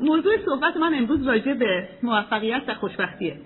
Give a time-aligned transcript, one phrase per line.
[0.00, 3.36] موضوع صحبت من امروز راجع به موفقیت و خوشبختیه.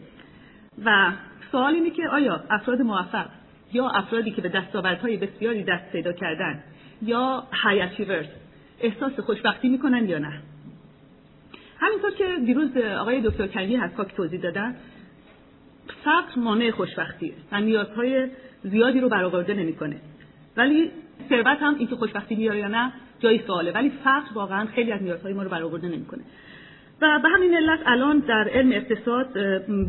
[0.85, 1.13] و
[1.53, 3.27] سوال اینه که آیا افراد موفق
[3.73, 6.63] یا افرادی که به دستاوردهای بسیاری دست پیدا کردن
[7.03, 7.89] یا های
[8.81, 10.41] احساس خوشبختی می‌کنن یا نه؟
[11.81, 14.77] همینطور که دیروز آقای دکتر کلی حساک توضیح دادن
[16.05, 18.29] فقر مانع خوشبختیه و نیازهای
[18.63, 20.01] زیادی رو برآورده نمی‌کنه.
[20.57, 20.91] ولی
[21.29, 23.73] ثروت هم اینکه خوشبختی میاره یا نه جای سواله.
[23.73, 26.23] ولی فقر واقعا خیلی از نیازهای ما رو برآورده نمی‌کنه.
[27.03, 29.33] و به همین علت الان در علم اقتصاد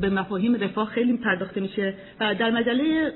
[0.01, 3.13] به مفاهیم رفاه خیلی پرداخته میشه و در مجله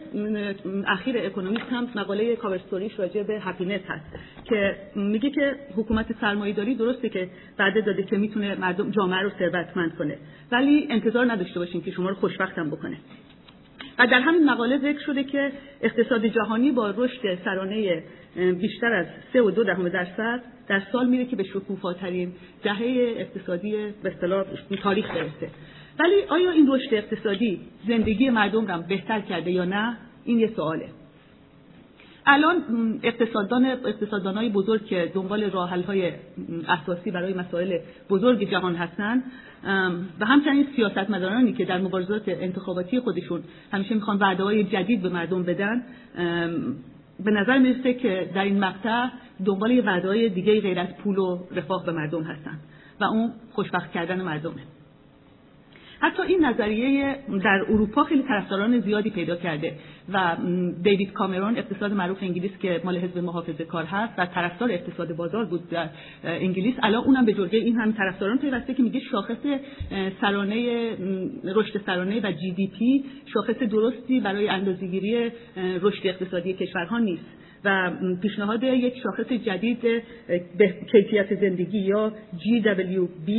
[0.87, 4.05] اخیر اکونومیست هم مقاله کاورستوریش راجع به هپینس هست
[4.45, 9.29] که میگه که حکومت سرمایه داری درسته که بعد داده که می‌تونه مردم جامعه رو
[9.39, 10.17] ثروتمند کنه
[10.51, 12.97] ولی انتظار نداشته باشین که شما رو خوشبختم بکنه.
[13.99, 15.51] و در همین مقاله ذکر شده که
[15.81, 18.03] اقتصاد جهانی با رشد سرانه
[18.35, 22.31] بیشتر از سه و دو دهم درصد در سال میره که به شکوفاترین
[22.63, 23.71] دهه اقتصادی
[24.03, 24.45] به اصطلاح
[24.83, 25.49] تاریخ برسه.
[25.99, 30.89] ولی آیا این رشد اقتصادی زندگی مردم را بهتر کرده یا نه؟ این یه سواله.
[32.25, 32.63] الان
[33.03, 35.43] اقتصاددان اقتصاددانای بزرگ که دنبال
[35.87, 36.11] های
[36.67, 37.77] اساسی برای مسائل
[38.09, 39.23] بزرگ جهان هستن
[40.19, 45.43] و همچنین سیاستمدارانی که در مبارزات انتخاباتی خودشون همیشه می‌خوان وعده های جدید به مردم
[45.43, 45.83] بدن
[47.19, 49.07] به نظر می‌رسه که در این مقطع
[49.45, 52.59] دنبال یه وعده های دیگه غیر از پول و رفاه به مردم هستن
[52.99, 54.61] و اون خوشبخت کردن مردمه.
[56.03, 59.73] حتی این نظریه در اروپا خیلی طرفداران زیادی پیدا کرده
[60.13, 60.35] و
[60.83, 65.45] دیوید کامرون اقتصاد معروف انگلیس که مال حزب محافظه کار هست و طرفدار اقتصاد بازار
[65.45, 65.89] بود در
[66.23, 66.75] انگلیس.
[66.83, 69.37] الان اونم به جرگه این هم طرفداران پیوسته که میگه شاخص
[70.21, 70.89] سرانه
[71.43, 73.03] رشد سرانه و جی دی پی
[73.33, 75.31] شاخص درستی برای اندازه‌گیری
[75.81, 77.42] رشد اقتصادی کشورها نیست.
[77.65, 79.81] و پیشنهاد یک شاخص جدید
[80.57, 83.29] به کیفیت زندگی یا GWB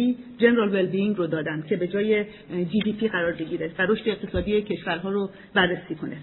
[0.41, 5.31] General Wellbeing رو دادن که به جای GDP قرار بگیره و رشد اقتصادی کشورها رو
[5.55, 6.17] بررسی کنه.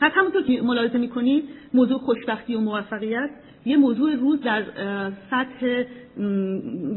[0.00, 1.44] پس همونطور که ملاحظه می‌کنید
[1.74, 3.30] موضوع خوشبختی و موفقیت
[3.64, 4.62] یه موضوع روز در
[5.30, 5.82] سطح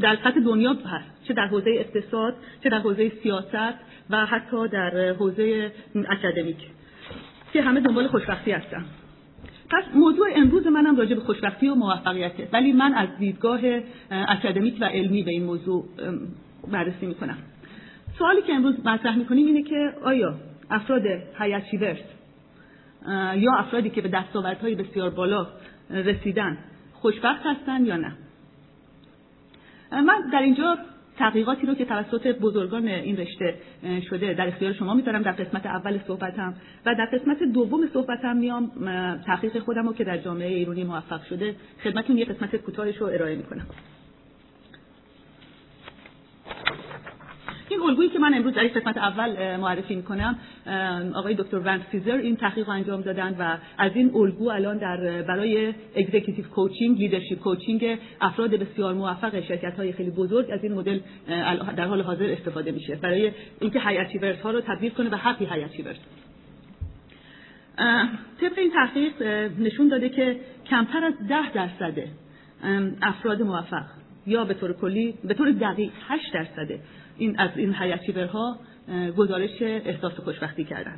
[0.00, 3.74] در سطح دنیا هست چه در حوزه اقتصاد چه در حوزه سیاست
[4.10, 6.56] و حتی در حوزه اکادمیک
[7.52, 8.84] که همه دنبال خوشبختی هستن.
[9.70, 12.48] پس موضوع امروز منم راجع به خوشبختی و موفقیته.
[12.52, 13.60] ولی من از دیدگاه
[14.10, 15.84] اکادمیک و علمی به این موضوع
[16.72, 17.38] بررسی می‌کنم.
[18.18, 20.34] سوالی که امروز مطرح می‌کنیم اینه که آیا
[20.70, 21.02] افراد
[21.40, 21.98] هیچیورس
[23.36, 25.46] یا افرادی که به دستاوردهای بسیار بالا
[25.90, 26.58] رسیدن
[26.92, 28.12] خوشبخت هستن یا نه؟
[29.92, 30.78] من در اینجا
[31.18, 33.54] تحقیقاتی رو که توسط بزرگان این رشته
[34.10, 35.22] شده در اختیار شما می‌ذارم.
[35.22, 36.54] در قسمت اول صحبتم
[36.86, 38.70] و در قسمت دوم صحبتم میام
[39.26, 43.36] تحقیق خودم رو که در جامعه ایرانی موفق شده خدمتون یه قسمت کوتاهش رو ارائه
[43.36, 43.66] می‌کنم.
[47.78, 50.38] این الگویی که من امروز در قسمت اول معرفی می‌کنم
[51.14, 55.74] آقای دکتر ونت سیزر این تحقیق انجام دادن و از این الگو الان در برای
[55.96, 61.00] اگزیکیتیو کوچینگ لیدرشپ کوچینگ افراد بسیار موفق شرکت های خیلی بزرگ از این مدل
[61.76, 62.94] در حال حاضر استفاده میشه.
[62.94, 63.98] برای اینکه های
[64.42, 65.64] ها رو تبدیل کنه به هپی های
[68.40, 69.22] طبق این تحقیق
[69.60, 70.40] نشون داده که
[70.70, 71.98] کمتر از ده درصد
[73.02, 73.84] افراد موفق
[74.26, 76.80] یا به طور کلی به طور دقیق 8 درصد
[77.18, 78.58] این از این هیچیورها
[79.16, 80.96] گزارش احساس خوشبختی کردن.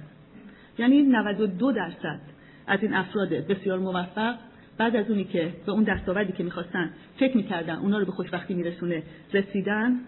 [0.78, 2.20] یعنی 92 درصد
[2.66, 4.34] از این افراد بسیار موفق
[4.78, 8.54] بعد از اونی که به اون دستاوردی که می‌خواستن فکر می‌کردن اونا رو به خوشبختی
[8.54, 10.00] میرسونه رسیدن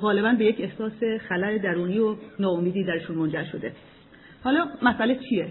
[0.00, 3.72] غالبا به یک احساس خلای درونی و ناامیدی درشون منجر شده.
[4.44, 5.48] حالا مسئله چیه؟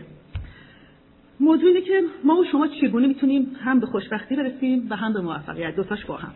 [1.39, 5.21] موضوع اینه که ما و شما چگونه می‌تونیم هم به خوشبختی برسیم و هم به
[5.21, 5.75] موفقیت.
[5.75, 6.33] دوتاش با هم.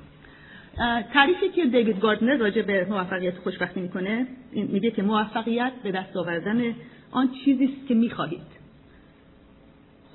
[1.13, 6.75] تعریفی که دیوید گاردنر راجع به موفقیت خوشبختی می‌کنه میگه که موفقیت به دست آوردن
[7.11, 8.63] آن چیزی است که می‌خواهید.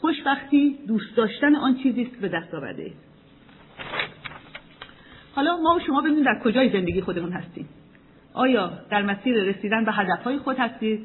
[0.01, 2.93] خوشبختی دوست داشتن آن چیزی است که به دست آورده.
[5.35, 7.69] حالا ما و شما ببینیم در کجای زندگی خودمون هستیم.
[8.35, 11.01] آیا در مسیر رسیدن به هدفهای خود هستید؟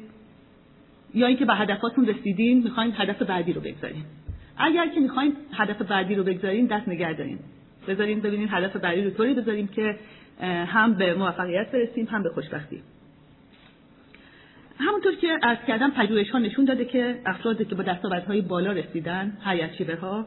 [1.14, 4.04] یا اینکه به هدفاتون رسیدین می‌خواین هدف بعدی رو بگذارین.
[4.58, 7.38] اگر که می‌خواین هدف بعدی رو بگذارین دست نگه دارین.
[7.88, 9.96] بذاریم ببینیم هدف بعدی رو طوری بذاریم که
[10.66, 12.82] هم به موفقیت برسیم هم به خوشبختی.
[14.78, 19.38] همونطور که از کردم پژوهش ها نشون داده که افرادی که با دستاوردهای بالا رسیدن
[19.44, 20.26] هیئت ها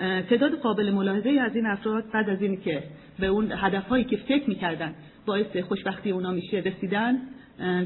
[0.00, 2.82] تعداد قابل ملاحظه از این افراد بعد از اینکه که
[3.18, 4.94] به اون هدفهایی که فکر می‌کردن
[5.26, 7.18] باعث خوشبختی اونا میشه رسیدن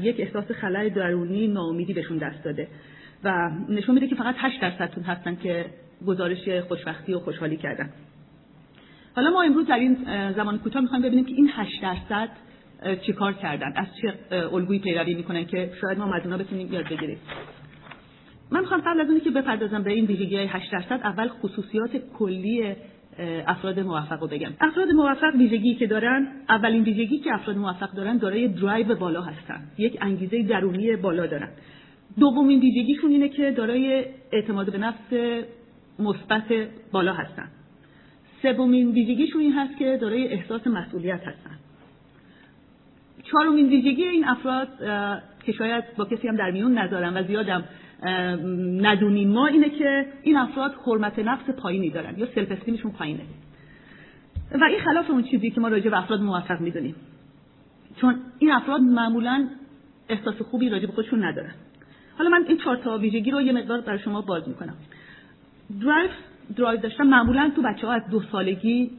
[0.01, 2.67] یک احساس خلای درونی ناامیدی بهشون دست داده.
[3.23, 5.65] و نشون میده که فقط 8 درصدتون هستن که
[6.07, 7.89] گزارش خوشبختی و خوشحالی کردن.
[9.15, 9.97] حالا ما امروز در این
[10.31, 12.29] زمان کوتاه می‌خوایم ببینیم که این 8 درصد
[13.05, 14.13] چیکار کردن از چه
[14.53, 17.17] الگویی پیروی می‌کنن که شاید ما از بتونیم یاد بگیریم.
[18.51, 21.97] من می‌خوام قبل از اینکه که بپردازم به این ویژگی های 8 درصد اول خصوصیات
[22.17, 22.75] کلی
[23.47, 24.51] افراد موفق رو بگم.
[24.61, 29.61] افراد موفق ویژگی که دارن اولین ویژگی که افراد موفق دارن دارای درایو بالا هستن.
[29.77, 31.49] یک انگیزه درونی بالا دارن.
[32.19, 35.13] دومین ویژگیشون اینه که دارای اعتماد به نفس
[35.99, 36.43] مثبت
[36.91, 37.47] بالا هستن.
[38.43, 41.57] سومین ویژگیشون این هست که دارای احساس مسئولیت هستن.
[43.23, 44.67] چهارمین ویژگی این افراد
[45.43, 47.63] که شاید با کسی هم در میون نذارم و زیادم
[48.81, 53.23] ندونیم ما اینه که این افراد حرمت نفس پایینی دارن یا سلف استیمشون پایینه.
[54.61, 56.95] و این خلاف اون چیزی که ما راجع به افراد موفق می‌دونیم.
[58.01, 59.47] چون این افراد معمولا
[60.09, 61.53] احساس خوبی راجع به خودشون ندارن.
[62.17, 64.75] حالا من این چهار تا ویژگی رو یه مقدار برای شما باز می‌کنم.
[65.81, 66.09] drive
[66.57, 68.91] drive داشتن معمولا تو بچه ها از دو سالگی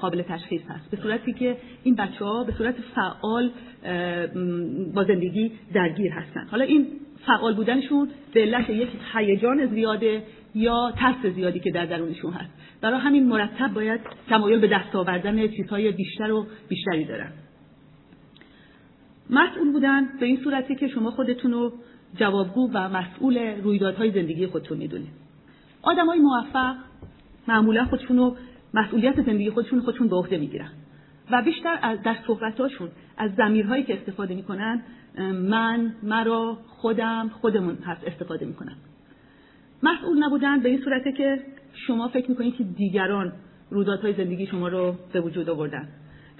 [0.00, 0.90] قابل تشخیص هست.
[0.90, 3.50] به صورتی که این بچه ها به صورت فعال
[4.94, 6.46] با زندگی درگیر هستن.
[6.50, 6.86] حالا این
[7.26, 10.22] فعال بودنشون به علت یک هیجان زیاده
[10.54, 12.50] یا ترس زیادی که در درونشون هست.
[12.80, 17.32] برای همین مرتب باید تمایل به دست آوردن چیزهای بیشتر و بیشتری دارن.
[19.30, 21.72] مسئول بودن به این صورتی که شما خودتون رو
[22.16, 25.23] جوابگو و مسئول رویدادهای زندگی خودتون می‌دونید.
[25.84, 26.76] آدمای موفق
[27.48, 28.36] معمولا خودشون رو
[28.74, 30.70] مسئولیت زندگی خودشون خودشون به عهده می‌گیرن.
[31.30, 34.82] و بیشتر از در صحبتاشون از زمیرهایی که استفاده می‌کنن
[35.32, 38.76] من مرا خودم خودمون هست استفاده می‌کنن.
[39.82, 41.40] مسئول نبودن به این صورته که
[41.86, 43.32] شما فکر می‌کنید که دیگران
[43.70, 45.88] رویدادهای زندگی شما رو به وجود آوردن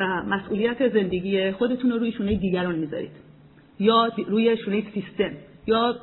[0.00, 3.10] و مسئولیت زندگی خودتون رو روی شونه دیگران می‌ذارید.
[3.80, 5.30] یا روی شونه سیستم
[5.66, 5.96] یا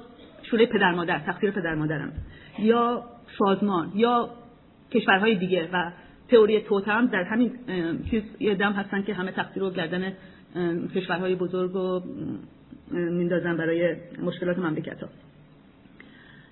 [0.44, 2.12] شونه پدر مادر تقصیر پدر مادرم.
[2.60, 3.04] یا
[3.40, 4.30] سازمان یا
[4.92, 5.92] کشورهای دیگه و
[6.30, 7.52] تئوری توتم در همین
[8.12, 10.14] چیز یه دم هستن که همه تقصیر رو گردن
[10.96, 12.02] کشورهای بزرگ و
[12.92, 15.10] میندازن برای مشکلات مملکت ها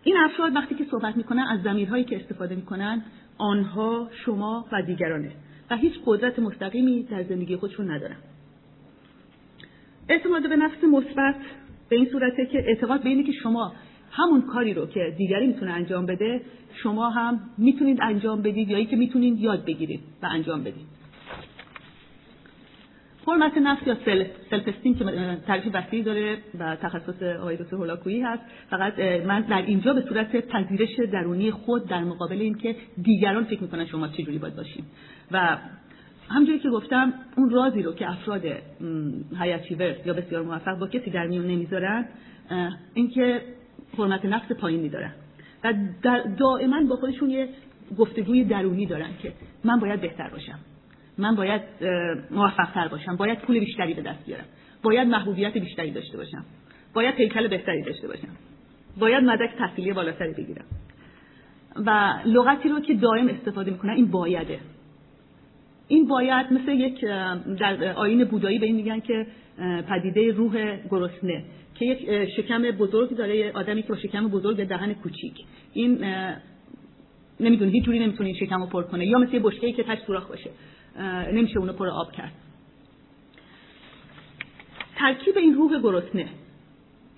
[0.03, 3.01] این افراد وقتی که صحبت می‌کنن از زمیرهایی که استفاده می‌کنن
[3.37, 5.31] آنها شما و دیگرانه
[5.69, 8.17] و هیچ قدرت مستقیمی در زندگی خودشون ندارن.
[10.09, 11.35] اعتماد به نفس مثبت
[11.89, 13.73] به این صورته که اعتقاد به اینه که شما
[14.11, 16.41] همون کاری رو که دیگری می‌تونه انجام بده
[16.83, 20.99] شما هم می‌تونید انجام بدید یا که می‌تونید یاد بگیرید و انجام بدید.
[23.27, 25.05] حرمت نفس یا self, self esteem که
[25.47, 28.43] تعریف وسیعی داره و تخصص آقای دکتر هولاکویی هست.
[28.69, 33.85] فقط من در اینجا به صورت پذیرش درونی خود در مقابل اینکه دیگران فکر می‌کنن
[33.85, 34.85] شما چجوری باید باشیم
[35.31, 35.57] و
[36.29, 38.41] همونجوری که گفتم اون رازی رو که افراد
[39.41, 42.05] high achiever یا بسیار موفق با کسی در میون نمی‌ذارن
[42.93, 43.41] اینکه
[43.97, 45.11] حرمت نفس پایینی دارن
[45.63, 45.73] و
[46.37, 47.49] دائما با خودشون یه
[47.97, 49.33] گفتگوی درونی دارن که
[49.63, 50.59] من باید بهتر باشم.
[51.17, 51.61] من باید
[52.31, 53.15] موفق تر باشم.
[53.15, 54.45] باید پول بیشتری به دست بیارم.
[54.83, 56.45] باید محبوبیت بیشتری داشته باشم.
[56.93, 58.35] باید پیکل بهتری داشته باشم.
[58.99, 60.65] باید مدرک تحصیلی بالاتری بگیرم.
[61.85, 64.59] و لغتی رو که دائم استفاده می‌کنن این بایده.
[65.87, 67.01] این باید مثل یک
[67.59, 69.27] در آین بودایی به این میگن که
[69.89, 71.43] پدیده روح گرسنه
[71.75, 75.45] که یک شکم بزرگ داره آدمی که با شکم بزرگ دهن کوچیک.
[75.73, 76.05] این
[77.39, 79.99] نمی‌دونه هیچ جوری نمی‌تونه این شکم رو پر کنه یا مثل یه بشکه‌ای که تاش
[79.99, 80.49] سوراخ باشه.
[81.33, 82.31] نمیشه اونو پر آب کرد.
[84.95, 86.27] ترکیب این روح گرسنه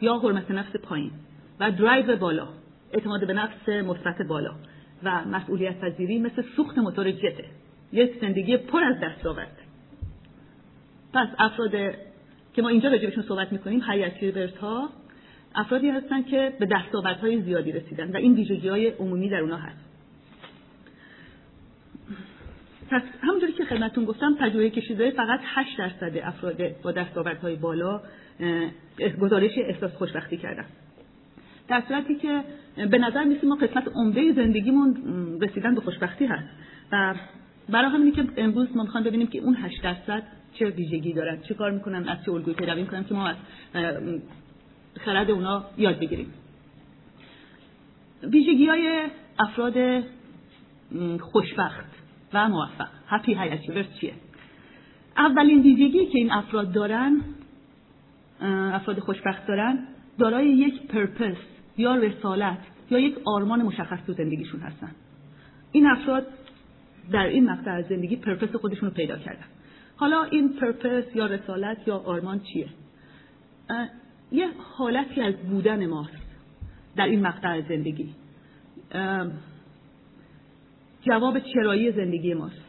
[0.01, 1.12] یا حرمت نفس پایین
[1.60, 2.48] و درایو بالا
[2.94, 4.56] اعتماد به نفس مثبت بالا
[5.04, 7.46] و مسئولیت پذیری مثل سوخت موتور جته
[7.92, 9.58] یک زندگی پر از دستاورد.
[11.13, 11.72] پس افراد
[12.53, 14.89] که ما اینجا راجبشون صحبت می‌کنیم هیئت ها
[15.55, 19.91] افرادی هستن که به دستاوردهای زیادی رسیدن و این ویژگی های عمومی در اونا هست.
[22.89, 28.01] پس همونجوری که خدمتتون گفتم تجربه کشیده فقط 8 درصد افراد با دستاوردهای بالا
[29.22, 30.65] گزارش احساس خوشبختی کردن.
[31.67, 32.43] در صورتی که
[32.89, 34.98] به نظر میسیم ما قسمت عمده زندگیمون
[35.41, 36.50] رسیدن به خوشبختی هست.
[36.91, 37.15] و
[37.70, 41.53] برای همینی که امروز ما می‌خوام ببینیم که اون 8 درصد چه ویژگی دارن چه
[41.53, 43.36] کار می‌کنن از چه الگوی پیروی می‌کنن که ما از
[45.00, 46.34] خرد اونا یاد بگیریم.
[48.24, 49.08] ویژگی های
[49.39, 50.03] افراد
[51.20, 51.86] خوشبخت
[52.34, 52.88] و موفق.
[53.08, 54.13] هپی هیچیورز چیه؟
[55.17, 57.22] اولین ویژگی که این افراد دارن
[58.74, 59.88] افراد خوشبخت دارن
[60.20, 61.36] دارای یک پرپس
[61.77, 62.58] یا رسالت
[62.91, 64.91] یا یک آرمان مشخص تو زندگیشون هستن.
[65.72, 66.27] این افراد
[67.12, 69.46] در این مقطع از زندگی پرپس خودشون رو پیدا کردن.
[70.01, 72.70] حالا این پرپس یا رسالت یا آرمان چیه؟
[74.31, 76.12] یه حالتی از بودن ماست
[76.96, 78.10] در این مقطع زندگی.
[81.01, 82.65] جواب چرایی زندگی ماست.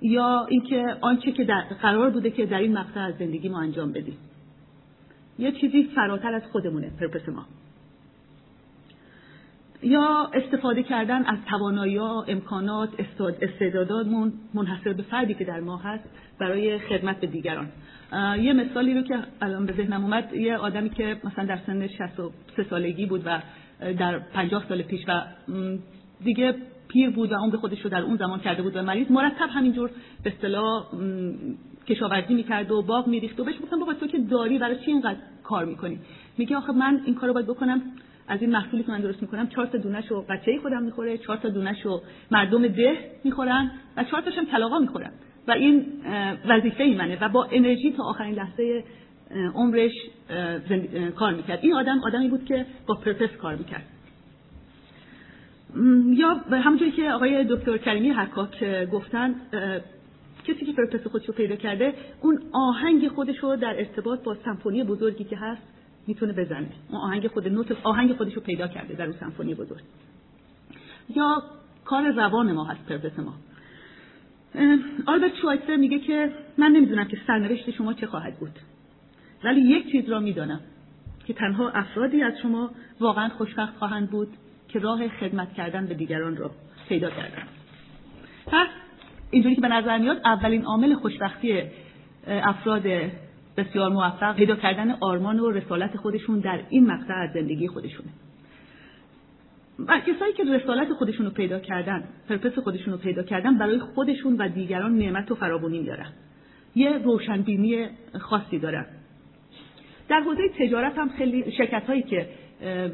[0.00, 3.92] یا اینکه آنچه که در قرار بوده که در این مقطع از زندگی ما انجام
[3.92, 4.18] بدیم.
[5.38, 7.46] یه چیزی فراتر از خودمونه پرپس ما.
[9.82, 12.88] یا استفاده کردن از توانایی امکانات
[13.42, 16.04] استعداداتمون منحصر به فردی که در ما هست
[16.38, 17.68] برای خدمت به دیگران.
[18.40, 22.66] یه مثالی رو که الان به ذهنم اومد یه آدمی که مثلا در سن 63
[22.70, 23.38] سالگی بود و
[23.98, 25.22] در 50 سال پیش و
[26.24, 26.54] دیگه
[26.88, 29.90] پیر بود و به خودش رو در اون زمان کرده بود و مریض مرتب همینجور
[30.22, 30.86] به اصطلاح
[31.86, 35.18] کشاورزی می‌کرد و باغ میریخت و بهش گفتم بابا تو که داری برای چی اینقدر
[35.42, 35.98] کار می‌کنی؟
[36.38, 37.82] میگه آخه من این کارو باید بکنم
[38.32, 41.36] از این محصولی که من درست می‌کنم چهار تا دونش رو بچه خودم می‌خوره چهار
[41.36, 45.10] تا دونش رو مردم ده می‌خورن و چهار تاشم کلاغا می‌خورن.
[45.48, 45.86] و این
[46.48, 48.84] وظیفه ای منه و با انرژی تا آخرین لحظه
[49.54, 49.92] عمرش
[51.16, 51.58] کار می‌کرد.
[51.62, 53.84] این آدم آدمی بود که با پرپس کار می‌کرد.
[56.06, 59.34] یا همونجوری که آقای دکتر کریمی حکاک گفتن
[60.44, 64.84] کسی که پرپس خودش رو پیدا کرده اون آهنگ خودش رو در ارتباط با سمفونی
[64.84, 65.62] بزرگی که هست
[66.06, 66.68] می‌تونه بزنه.
[66.88, 69.82] اون آهنگ خود نوت آهنگ خودش رو پیدا کرده در اون سمفونی بزرگ.
[71.16, 71.42] یا
[71.84, 73.34] کار روان ما هست پرپس ما.
[75.06, 78.58] آلبرت شوایتر میگه که من نمی‌دونم که سرنوشت شما چه خواهد بود.
[79.44, 80.60] ولی یک چیز را می‌دانم
[81.26, 84.28] که تنها افرادی از شما واقعا خوشبخت خواهند بود
[84.68, 86.50] که راه خدمت کردن به دیگران را
[86.88, 87.42] پیدا کردن.
[88.46, 88.66] پس
[89.30, 91.62] اینجوری که به نظر میاد اولین عامل خوشبختی
[92.26, 92.86] افراد
[93.56, 94.36] بسیار موفق.
[94.36, 98.08] پیدا کردن آرمان و رسالت خودشون در این مقطع از زندگی خودشونه.
[99.78, 104.36] و کسایی که رسالت خودشون رو پیدا کردن پرپس خودشون رو پیدا کردن برای خودشون
[104.36, 106.12] و دیگران نعمت و فراوانی میارن
[106.74, 107.86] یه روشنبینی
[108.20, 108.86] خاصی دارن.
[110.08, 112.28] در حوزه تجارت هم خیلی شرکت هایی که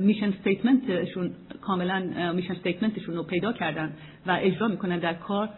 [0.00, 3.92] میشن استیتمنتشون کاملا میشن استیتمنتشون رو پیدا کردن
[4.26, 5.48] و اجرا می‌کنن در کار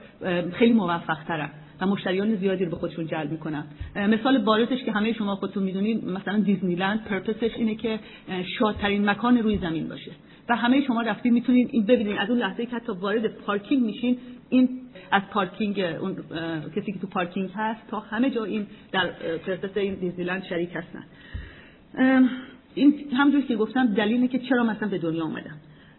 [0.52, 3.64] خیلی موفق ترن و مشتریان زیادی رو به خودشون جلب می‌کنن.
[3.96, 8.00] مثال بارزش که همه شما خودتون می‌دونید مثلا دیزنیلند پرپسش اینه که
[8.58, 10.10] شادترین مکان روی زمین باشه.
[10.48, 14.18] و همه شما رفتید می‌تونید این ببینید از اون لحظه که حتی وارد پارکینگ میشین
[14.48, 14.68] این
[15.12, 16.16] از پارکینگ اون
[16.76, 19.06] کسی که تو پارکینگ هست تا همه جا این در
[19.46, 21.04] پرپس این دیزنیلند شریک هستن.
[22.74, 25.56] این همونجوری که گفتم دلیلی که چرا مثلا به دنیا اومدم.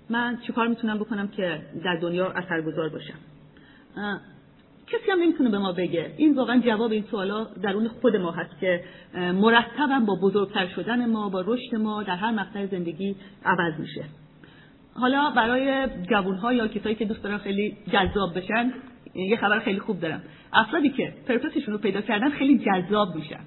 [0.09, 3.17] من چیکار می‌تونم بکنم که در دنیا اثرگذار باشم؟
[4.91, 6.13] کسی هم نمی‌تونه به ما بگه.
[6.17, 8.83] این واقعا جواب این سوالا درون خود ما هست که
[9.15, 14.03] مرتبا با بزرگتر شدن ما با رشد ما در هر مقطع زندگی عوض میشه.
[14.93, 18.73] حالا برای جوانها یا کسایی که دوست دارن خیلی جذاب بشن
[19.15, 20.21] یه خبر خیلی خوب دارم.
[20.53, 23.39] افرادی که پرپسشون رو پیدا کردن خیلی جذاب میشن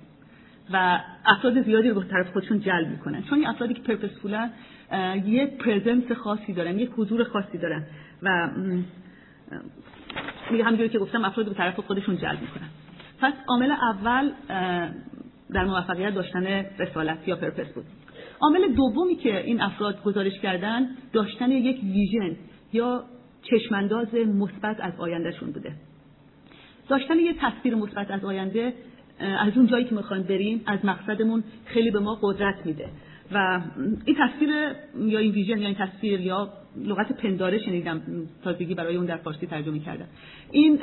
[0.73, 3.23] و افراد زیادی رو به طرف خودشون جلب می‌کنن.
[3.23, 4.51] چون این افرادی که پرپسفولن
[5.27, 7.87] یه پرزنس خاصی دارن یه حضور خاصی دارن
[8.23, 8.51] و
[10.50, 12.68] میگه همونجوری که گفتم افراد به طرف خودشون جلب می‌کنن.
[13.21, 14.33] پس عامل اول
[15.52, 16.47] در موفقیت داشتن
[16.78, 17.85] رسالت یا پرپس بود.
[18.40, 22.37] عامل دومی که این افراد گزارش کردن داشتن یک ویژن
[22.73, 23.04] یا
[23.42, 25.73] چشمانداز مثبت از آیندهشون بوده.
[26.88, 28.73] داشتن یک تصویر مثبت از آینده
[29.18, 32.88] از اون جایی که می‌خوایم بریم از مقصدمون خیلی به ما قدرت میده.
[33.33, 33.61] و
[34.04, 34.50] این تصویر
[34.99, 38.02] یا این ویژن یا این تصویر یا لغت پنداره شنیدم
[38.45, 40.07] تازگی برای اون در فارسی ترجمه کردم.
[40.52, 40.78] این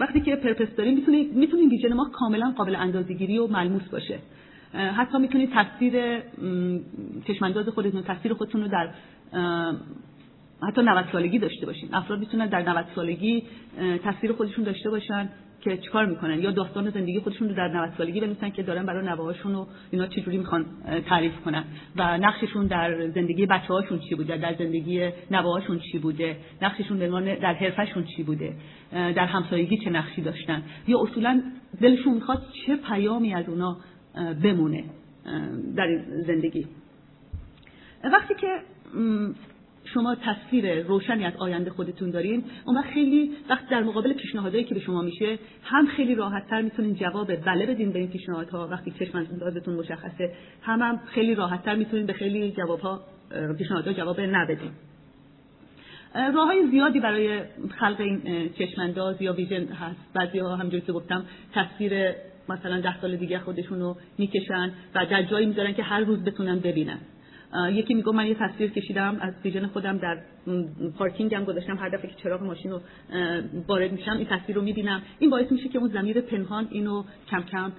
[0.00, 4.18] وقتی که پرپس داریم می‌تونید می‌تونید ویژن ما کاملا قابل اندازه‌گیری و ملموس باشه.
[4.72, 6.22] حتی می‌تونید تصویر
[7.26, 8.90] چشمانداز خودتون تصویر خودتون رو در
[10.62, 11.88] حتی 90 سالگی داشته باشین.
[11.92, 13.42] افراد می‌تونن در 90 سالگی
[14.04, 15.28] تصویر خودشون داشته باشن.
[15.66, 19.06] که چیکار می‌کنن؟ یا داستان زندگی خودشون رو در 90 سالگی بنویسن که دارن برای
[19.06, 20.66] نوهاشون و اینا چجوری می‌خوان
[21.08, 21.64] تعریف کنن؟
[21.96, 26.98] و نقششون در زندگی بچه‌هاشون چی بوده؟ در زندگی نوهاشون چی بوده؟ نقششون
[27.34, 28.54] در حرفشون چی بوده؟
[28.92, 31.42] در همسایگی چه نقشی داشتن؟ یا اصولا
[31.80, 33.76] دلشون می‌خواد چه پیامی از اونا
[34.42, 34.84] بمونه
[35.76, 36.66] در زندگی؟
[38.12, 38.48] وقتی که
[39.94, 42.44] شما تصویر روشنی از آینده خودتون دارین.
[42.64, 46.94] اون وقت خیلی وقت در مقابل پیشنهادهایی که به شما میشه هم خیلی راحتتر می‌تونین
[46.94, 48.68] جواب بله بدین به این پیشنهادها.
[48.68, 53.00] وقتی چشم اندازتون مشخصه هم هم خیلی راحتتر می‌تونین به خیلی جوابها
[53.58, 54.58] پیشنهادها جواب ندین
[56.34, 57.40] راه های زیادی برای
[57.78, 60.00] خلق این چشمانداز یا ویژن هست.
[60.14, 61.24] بعضی ها همجوری که گفتم
[61.54, 61.92] تصویر
[62.48, 66.58] مثلا ده سال دیگه خودشون رو می‌کشن و در جایی می‌ذارن که هر روز بتونن
[66.58, 66.98] ببینن.
[67.72, 70.18] یکی میگه من یه تصویر کشیدم از ویژن خودم در
[70.98, 71.76] پارکینگم گذاشتم.
[71.76, 72.80] هر دفعه که چراغ ماشین رو
[73.68, 75.02] وارد میشم این تصویر رو می‌بینم.
[75.18, 77.72] این باعث میشه که اون زمیر پنهان اینو کم کم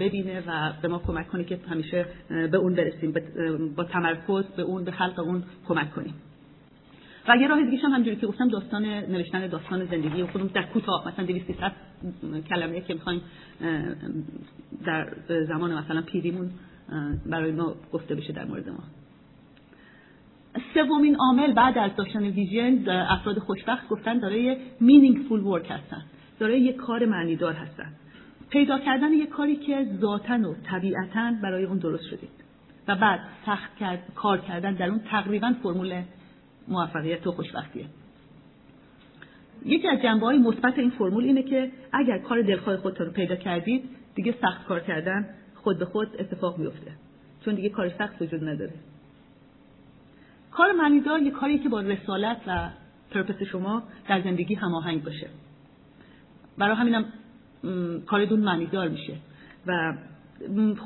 [0.00, 3.14] ببینه و به ما کمک کنه که همیشه به اون برسیم.
[3.76, 6.14] با تمرکز به اون به خلق اون کمک کنیم.
[7.28, 10.22] و یه راه دیگه هم همونجوری که گفتم داستان نوشتن داستان زندگی.
[10.22, 11.44] خودمون در کوتاه مثلا 200
[12.48, 13.20] کلمه که می‌خوایم
[14.84, 15.12] در
[15.48, 16.50] زمان مثلا پیریمون
[17.26, 18.84] برای ما گفته بشه در مورد ما.
[20.74, 26.02] سومین عامل بعد از داشتن ویژن افراد خوشبخت گفتن دارای مینینگفول ورک هستن
[26.38, 27.92] دارای یک کار معنیدار هستن.
[28.50, 32.44] پیدا کردن یک کاری که ذاتا و طبیعتا برای اون درست شدید
[32.88, 36.02] و بعد سخت کرد، کار کردن در اون تقریبا فرمول
[36.68, 37.86] موفقیت و خوشبختیه.
[39.64, 43.36] یکی از جنبه های مثبت این فرمول اینه که اگر کار دلخواه خودتون رو پیدا
[43.36, 45.28] کردید دیگه سخت کار کردن
[45.64, 46.92] خود به خود اتفاق میفته
[47.44, 48.72] چون دیگه کار سخت وجود نداره.
[50.50, 52.70] کار معنیدار یه کاری که با رسالت و
[53.10, 55.28] پرپس شما در زندگی هماهنگ باشه.
[56.58, 57.04] برای همینم
[58.06, 59.16] کارتون معنیدار میشه.
[59.66, 59.94] و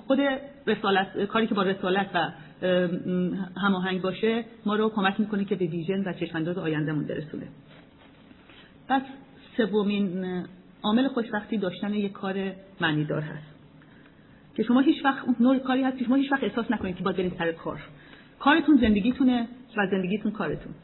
[0.07, 0.19] خود
[0.67, 2.31] رسالت کاری که با رسالت و
[3.57, 7.49] هماهنگ باشه ما رو کمک می‌کنه که به ویژن و چشمانداز آیندهمون برسونه.
[8.89, 9.03] پس
[9.57, 10.25] سومین
[10.83, 13.58] عامل خوشبختی داشتن یک کار معنیدار هست.
[14.59, 17.03] که شما هیچ وقت اون نوع کاری هست که شما هیچ وقت احساس نکنید که
[17.03, 17.81] باید برید سر کار.
[18.41, 20.75] کارتون زندگیتونه و زندگیتون کارتون.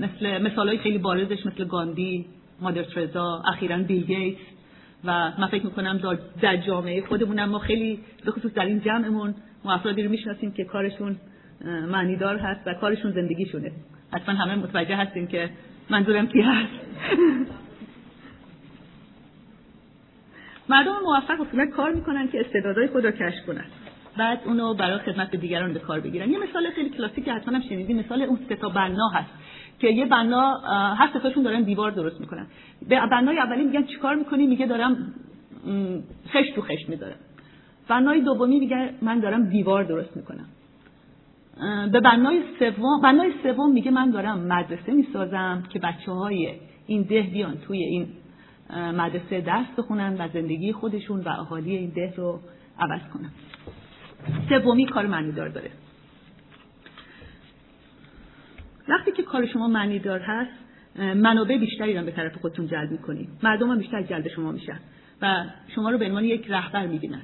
[0.00, 2.26] مثل مثال های خیلی بارزش مثل گاندی
[2.60, 4.40] مادر ترزا اخیرا بیل گیتس
[5.04, 9.72] و من فکر می‌کنم در جامعه خودمونم ما خیلی به خصوص در این جمعمون ما
[9.72, 11.16] افرادی رو می‌شناسیم که کارشون
[11.90, 13.72] معنیدار هست و کارشون زندگیشونه.
[14.12, 15.50] حتما همه متوجه هستیم که
[15.90, 16.72] منظورم کی هست.
[20.72, 23.64] مردم موفق اصولا کار می‌کنن که استعدادهای خود را کشف کنن.
[24.18, 26.30] بعد اونو برای خدمت به دیگران به کار بگیرن.
[26.30, 29.30] یه مثال خیلی کلاسیک حتما هم شنیدی مثال اون سه تا بنا هست
[29.78, 30.58] که یه بنا
[30.94, 32.46] هر ستاشون دارن دیوار درست می‌کنن.
[32.88, 35.14] به بنای اولی میگن چیکار می‌کنی؟ میگه دارم
[36.28, 37.16] خش تو خش می‌ذارم
[37.88, 40.46] بنای دومی میگه من دارم دیوار درست می‌کنم.
[41.92, 46.54] به بنای سوم بنای سوم میگه من دارم مدرسه می‌سازم که بچه های
[46.86, 48.06] این ده بیان توی این
[48.76, 52.40] مدرسه درس بخونن و زندگی خودشون و اهالی این ده رو
[52.78, 53.30] عوض کنن.
[54.48, 55.70] سومی کار معنی دار داره.
[58.88, 60.50] وقتی که کار شما معنی هست
[60.96, 64.80] منابع بیشتری رو به طرف خودتون جلب می‌کنید مردم هم بیشتر جلب شما میشن
[65.22, 65.44] و
[65.74, 67.22] شما رو به عنوان یک رهبر می‌بینن.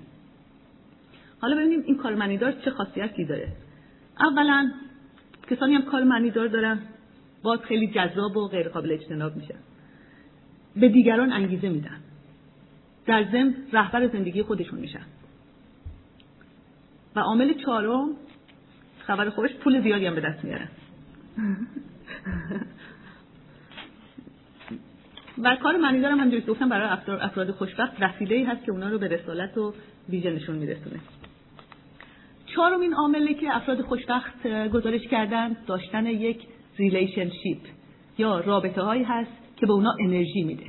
[1.41, 3.53] حالا ببینیم این کار معنی چه خاصیتی داره.
[4.21, 4.71] اولا
[5.51, 6.79] کسانی هم کار معنی دار دارن
[7.43, 9.59] باز خیلی جذاب و غیر قابل اجتناب میشن.
[10.77, 12.01] به دیگران انگیزه میدن.
[13.07, 15.07] در ضمن رهبر زندگی خودشون میشن.
[17.17, 18.09] و عامل چهارم
[18.99, 20.69] خبر خوش پول زیادی هم به دست میارن
[25.39, 26.89] و کار معنی دارم همجوری گفتم برای
[27.21, 29.75] افراد خوشبخت وسیله ای هست که اونا رو به رسالت و
[30.09, 31.01] ویژنشون میرسونه.
[32.47, 36.47] چهارمین عاملی که افراد خوشبخت گزارش کردن داشتن یک
[36.79, 37.59] relationship
[38.19, 40.67] یا رابطه هایی هست که به اونا انرژی میده.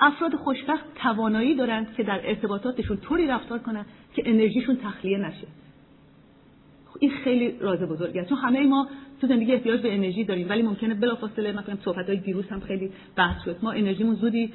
[0.00, 5.46] افراد خوشبخت توانایی دارند که در ارتباطاتشون طوری رفتار کنن که انرژیشون تخلیه نشه.
[7.00, 8.88] این خیلی راز بزرگی است چون همه ما
[9.20, 12.90] تو زندگی احتیاج به انرژی داریم ولی ممکنه بلافاصله مثلا صحبت های دیروز هم خیلی
[13.16, 13.56] بحث شد.
[13.62, 14.52] ما انرژیمون زودی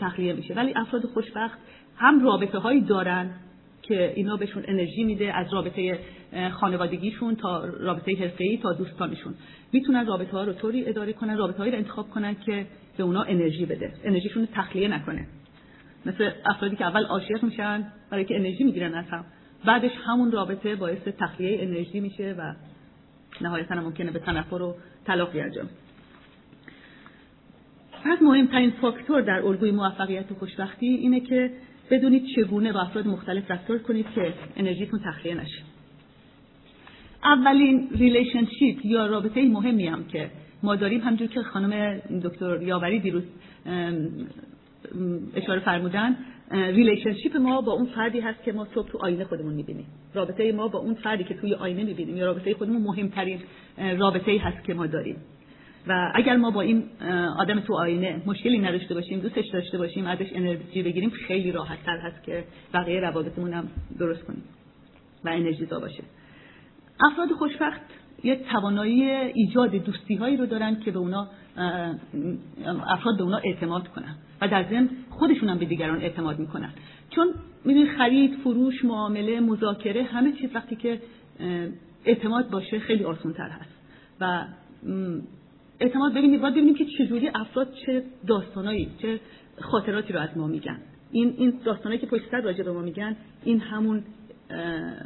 [0.00, 0.54] تخلیه میشه.
[0.54, 1.58] ولی افراد خوشبخت
[1.96, 3.30] هم رابطه دارن
[3.82, 5.98] که اینا بهشون انرژی میده از رابطه
[6.52, 9.34] خانوادگیشون تا رابطه حرفه‌ای تا دوستانشون.
[9.72, 12.66] می‌تونن رابطه ها رو طوری اداره کنن رابطه هایی رو انتخاب کنن که
[12.96, 13.92] به اونا انرژی بده.
[14.04, 15.26] انرژیشون تخلیه نکنه.
[16.06, 19.24] مثل افرادی که اول عاشق میشن برای که انرژی می‌گیرن از هم.
[19.64, 22.54] بعدش همون رابطه باعث تخلیه انرژی میشه و
[23.40, 25.68] نهایتا ممکنه به تنفر و طلاق انجام
[28.04, 31.50] پس مهمترین فاکتور در الگوی موفقیت و خوشبختی اینه که
[31.92, 35.62] بدونید چگونه با افراد مختلف رفتار کنید که انرژیتون تخلیه نشه.
[37.24, 40.30] اولین relationship یا رابطه مهمی هم که
[40.62, 43.22] ما داریم همونجور که خانم دکتر یاوری دیروز
[45.34, 46.16] اشاره فرمودن
[46.50, 49.86] relationship ما با اون فردی هست که ما صبح تو آینه خودمون می‌بینیم.
[50.14, 53.40] رابطه ما با اون فردی که توی آینه می‌بینیم یا رابطه خودمون مهمترین
[53.98, 55.16] رابطه هست که ما داریم.
[55.86, 56.84] و اگر ما با این
[57.38, 61.98] آدم تو آینه مشکلی نداشته باشیم دوستش داشته باشیم ازش انرژی بگیریم خیلی راحت تر
[61.98, 63.68] هست که بقیه روابطمون هم
[63.98, 64.42] درست کنیم
[65.24, 66.02] و انرژی باشه.
[67.00, 67.80] افراد خوشبخت
[68.24, 71.28] یک توانایی ایجاد دوستی هایی رو دارن که به اونا
[72.86, 76.70] افراد به اونا اعتماد کنن و در ضمن خودشون هم به دیگران اعتماد می‌کنن.
[77.10, 81.00] چون می‌دونی خرید فروش معامله مذاکره همه چیز وقتی که
[82.04, 83.74] اعتماد باشه خیلی آسان تر هست
[84.20, 84.44] و
[85.80, 89.20] اعتماد ببینید باید ببینیم که چجوری افراد چه داستانایی چه
[89.60, 90.78] خاطراتی رو از ما میگن.
[91.12, 94.02] این این داستانایی که پشت سر راجع به ما میگن این همون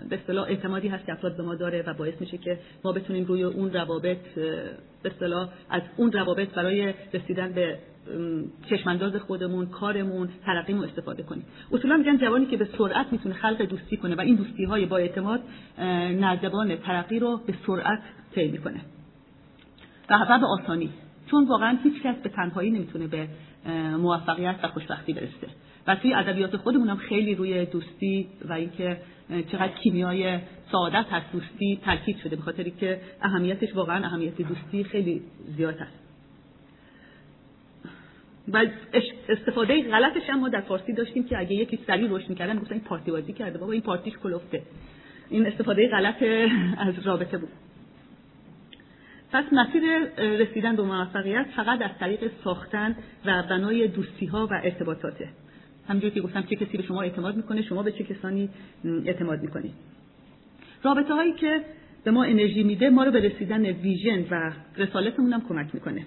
[0.09, 3.25] به اصطلاح اعتمادی هست که افراد به ما داره و باعث میشه که ما بتونیم
[3.25, 4.71] روی اون روابط به
[5.05, 7.79] اصطلاح از اون روابط برای رسیدن به
[8.71, 11.45] چشمانداز خودمون کارمون ترقیمون استفاده کنیم.
[11.73, 14.97] اصولا میگن جوانی که به سرعت می‌تونه خلق دوستی کنه و این دوستی های با
[14.97, 15.41] اعتماد
[15.79, 18.03] نردبان ترقی رو به سرعت
[18.35, 18.81] طی می‌کنه.
[20.11, 20.91] و به آسانی.
[21.31, 23.29] چون واقعا هیچ کس به تنهایی نمی‌تونه به
[23.99, 25.49] موفقیت و خوشبختی برسه.
[25.87, 28.97] و توی ادبیات خودمون هم خیلی روی دوستی و اینکه
[29.53, 30.39] چقدر کیمیای
[30.73, 35.23] سعادت هست دوستی تاکید شده به خاطری که اهمیتش واقعا اهمیت دوستی خیلی
[35.57, 35.93] زیاد هست.
[38.49, 38.67] و
[39.29, 42.85] استفاده غلطش هم ما در فارسی داشتیم که اگه یکی سریع روش می‌کردن می‌گفتن این
[42.85, 43.59] پارتی بازی کرده.
[43.59, 44.63] بابا این پارتیش کلفته.
[45.31, 46.23] این استفاده غلط
[46.79, 47.49] از رابطه بود.
[49.33, 49.83] پس مسیر
[50.19, 55.29] رسیدن به موفقیت فقط از طریق ساختن و بنای دوستی ها و ارتباطاته.
[55.89, 58.49] همونجوری که گفتم چه کسی به شما اعتماد می‌کنه شما به چه کسانی
[58.85, 59.73] اعتماد می‌کنید
[60.83, 61.61] رابطه هایی که
[62.05, 66.07] به ما انرژی میده ما رو به رسیدن ویژن و رسالتمون هم کمک می‌کنه.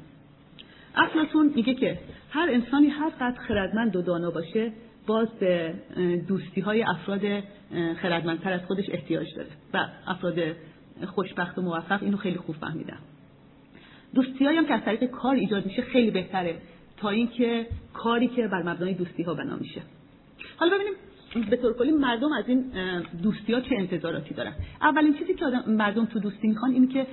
[0.95, 4.71] افلاتون میگه که هر انسانی هر قدر خردمند و دانا باشه
[5.07, 5.73] باز به
[6.27, 7.21] دوستی های افراد
[8.01, 10.39] خردمندتر از خودش احتیاج داره و افراد
[11.05, 12.99] خوشبخت و موفق اینو خیلی خوب فهمیدن
[14.15, 16.55] دوستی هم که از طریق کار ایجاد میشه خیلی بهتره
[16.97, 19.81] تا اینکه کاری که بر مبنای دوستی ها بنا میشه.
[20.57, 20.93] حالا ببینیم
[21.49, 22.71] به طور کلی مردم از این
[23.23, 24.53] دوستی ها چه انتظاراتی دارن.
[24.81, 27.07] اولین چیزی که مردم تو دوستی می‌خوان اینه که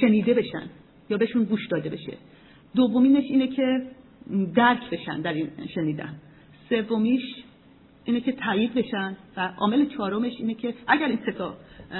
[0.00, 0.62] شنیده بشن
[1.10, 2.12] یا بهشون گوش داده بشه.
[2.74, 3.82] دومینش اینه که
[4.54, 6.14] درک بشن در این شنیدن.
[6.68, 7.22] سومیش
[8.04, 11.54] اینه که تایید بشن و عامل چهارمش اینه که اگر این ستا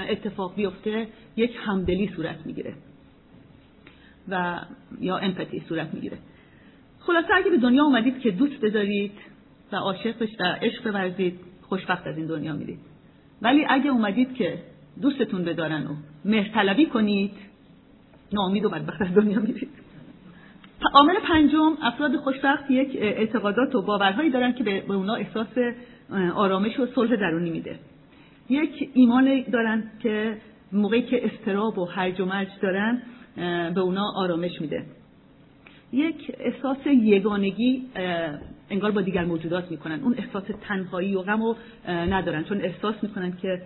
[0.09, 2.75] اتفاق بیفته یک همدلی صورت می‌گیره
[4.29, 4.61] و
[5.01, 6.19] یا امپاتی صورت می‌گیره.
[7.01, 9.12] خلاصه اگه به دنیا اومدید که دوست بذارید
[9.73, 12.79] و عاشق و عشق بورزید خوشبخت از این دنیا میرید.
[13.43, 14.59] ولی اگه اومدید که
[15.03, 17.33] دوستتون بدارن و مهرطلبی کنید
[18.33, 19.69] ناامید و بدبخت از دنیا میرید.
[20.95, 25.59] عامل پنجم افراد خوشبخت یک اعتقادات و باورهایی دارن که به اونا احساس
[26.35, 27.79] آرامش و صلح درونی میده.
[28.48, 30.37] یک ایمان دارن که
[30.72, 33.03] موقعی که استراب و هرج و مرج دارن
[33.74, 34.85] به اونا آرامش میده.
[35.92, 37.83] یک احساس یگانگی
[38.70, 40.00] انگار با دیگر موجودات می‌کنن.
[40.00, 43.62] اون احساس تنهایی و غم رو ندارن چون احساس می‌کنن که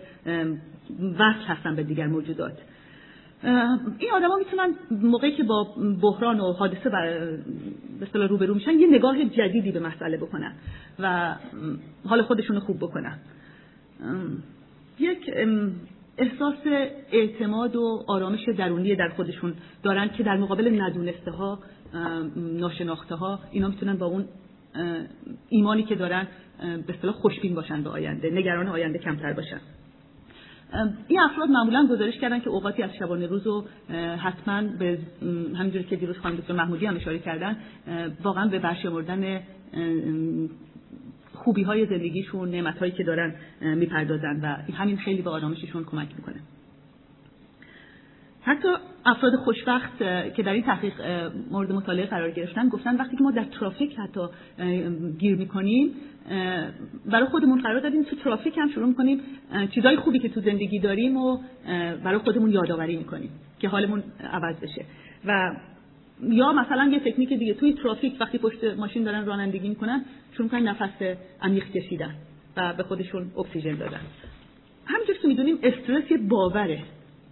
[1.18, 2.58] وصل هستن به دیگر موجودات.
[3.42, 5.66] این آدما می‌تونن موقعی که با
[6.03, 7.38] بحران و حادثه به
[8.03, 10.53] اصطلاح روبرو میشن یه نگاه جدیدی به مسئله بکنن
[10.98, 11.35] و
[12.07, 13.18] حال خودشون رو خوب بکنن.
[14.98, 15.31] یک
[16.18, 16.55] احساس
[17.12, 21.59] اعتماد و آرامش درونی در خودشون دارن که در مقابل ندونسته ها
[22.37, 24.24] ناشناخته ها اینا می‌تونن با اون
[25.48, 26.27] ایمانی که دارن
[26.87, 29.61] به اصطلاح خوشبین باشن به آینده نگران آینده کمتر باشن.
[31.09, 33.64] این افراد معمولا گزارش کردن که اوقاتی از شبانه روز رو
[34.18, 34.98] حتما به
[35.59, 37.57] همینجوری که دیروز خانم دکتر محمودی هم اشاره کردن
[38.22, 39.40] واقعا به برشمردن
[41.35, 46.40] خوبی های زندگیشون نعمت هایی که دارن می‌پردازن و همین خیلی به آرامششون کمک می‌کنه.
[48.48, 48.68] حتی
[49.06, 49.98] افراد خوشبخت
[50.34, 50.92] که در این تحقیق
[51.50, 54.20] مورد مطالعه قرار گرفتن گفتن وقتی که ما در ترافیک حتی
[55.18, 55.90] گیر می‌کنیم
[57.06, 59.20] برای خودمون قرار دادیم تو ترافیک هم شروع می‌کنیم
[59.74, 61.38] چیزای خوبی که تو زندگی داریم و
[62.04, 64.84] برای خودمون یادآوری می‌کنیم که حالمون عوض بشه.
[65.24, 65.56] و
[66.22, 70.68] یا مثلا یه تکنیک دیگه توی ترافیک وقتی پشت ماشین دارن رانندگی می‌کنن شروع می‌کنن
[70.68, 72.14] نفس عمیق کشیدن
[72.56, 74.00] و به خودشون اکسیژن دادن.
[74.87, 76.78] همینجور که می‌دونیم استرس یه باوره.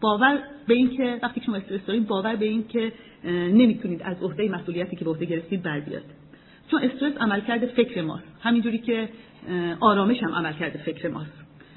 [0.00, 2.92] باور به این که وقتی شما استرس دارید باور به این که
[3.24, 6.02] نمی‌تونید از عهده مسئولیتی که به عهده گرفتید بر بیاد.
[6.70, 8.24] چون استرس عملکرد فکر ماست.
[8.40, 9.09] همینجوری که
[9.80, 11.32] آرامش هم عملکرد فکر ماست.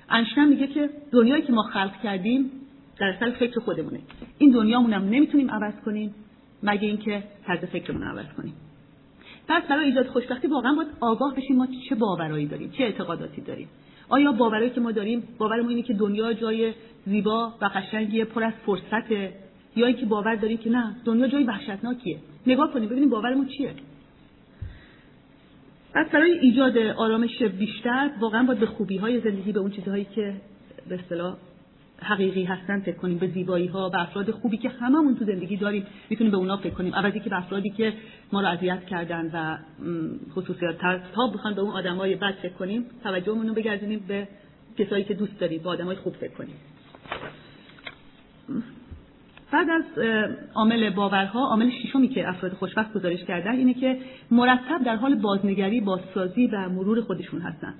[0.10, 2.52] انشتن میگه که دنیایی که ما خلق کردیم
[3.00, 4.00] در اصل فکر خودمونه.
[4.38, 6.16] این دنیامون هم نمی‌تونیم عوض کنیم
[6.64, 8.54] مگه اینکه طرز فکرمون عوض کنیم.
[9.48, 13.68] پس برای ایجاد خوشبختی واقعا باید آگاه بشیم ما چه باورایی داریم چه اعتقاداتی داریم.
[14.10, 16.74] آیا باورایی که ما داریم باورمون اینه که دنیا جای
[17.06, 19.34] زیبا و قشنگی پر از فرصته؟
[19.76, 22.18] یا اینکه باور داریم که نه دنیا جای وحشتناکیه؟
[22.48, 23.74] نگاه کنیم ببینیم باورمون چیه.
[25.94, 30.34] پس برای ایجاد آرامش بیشتر واقعا باید به خوبی های زندگی به اون چیزهایی که
[30.90, 31.38] به اصطلاح
[32.02, 35.86] حقیقی هستن فکر کنیم به زیبایی ها و افراد خوبی که هممون تو زندگی داریم
[36.10, 36.96] می‌تونیم به اونا فکر کنیم.
[36.96, 37.94] عوضی که به افرادی که
[38.34, 39.58] ما رو اذیت کردن و
[40.36, 40.78] خصوصیات
[41.16, 44.28] تا بخوان به اون آدمای بد فکر کنیم توجهمون رو بگردونیم به
[44.78, 46.56] کسایی که دوست داریم به آدمای خوب فکر کنیم.
[49.52, 49.84] بعد از
[50.56, 53.98] عامل باورها عامل ششمی که افراد خوشبخت گزارش کردن اینه که
[54.32, 57.74] مرتب در حال بازنگری بازسازی و مرور خودشون هستن.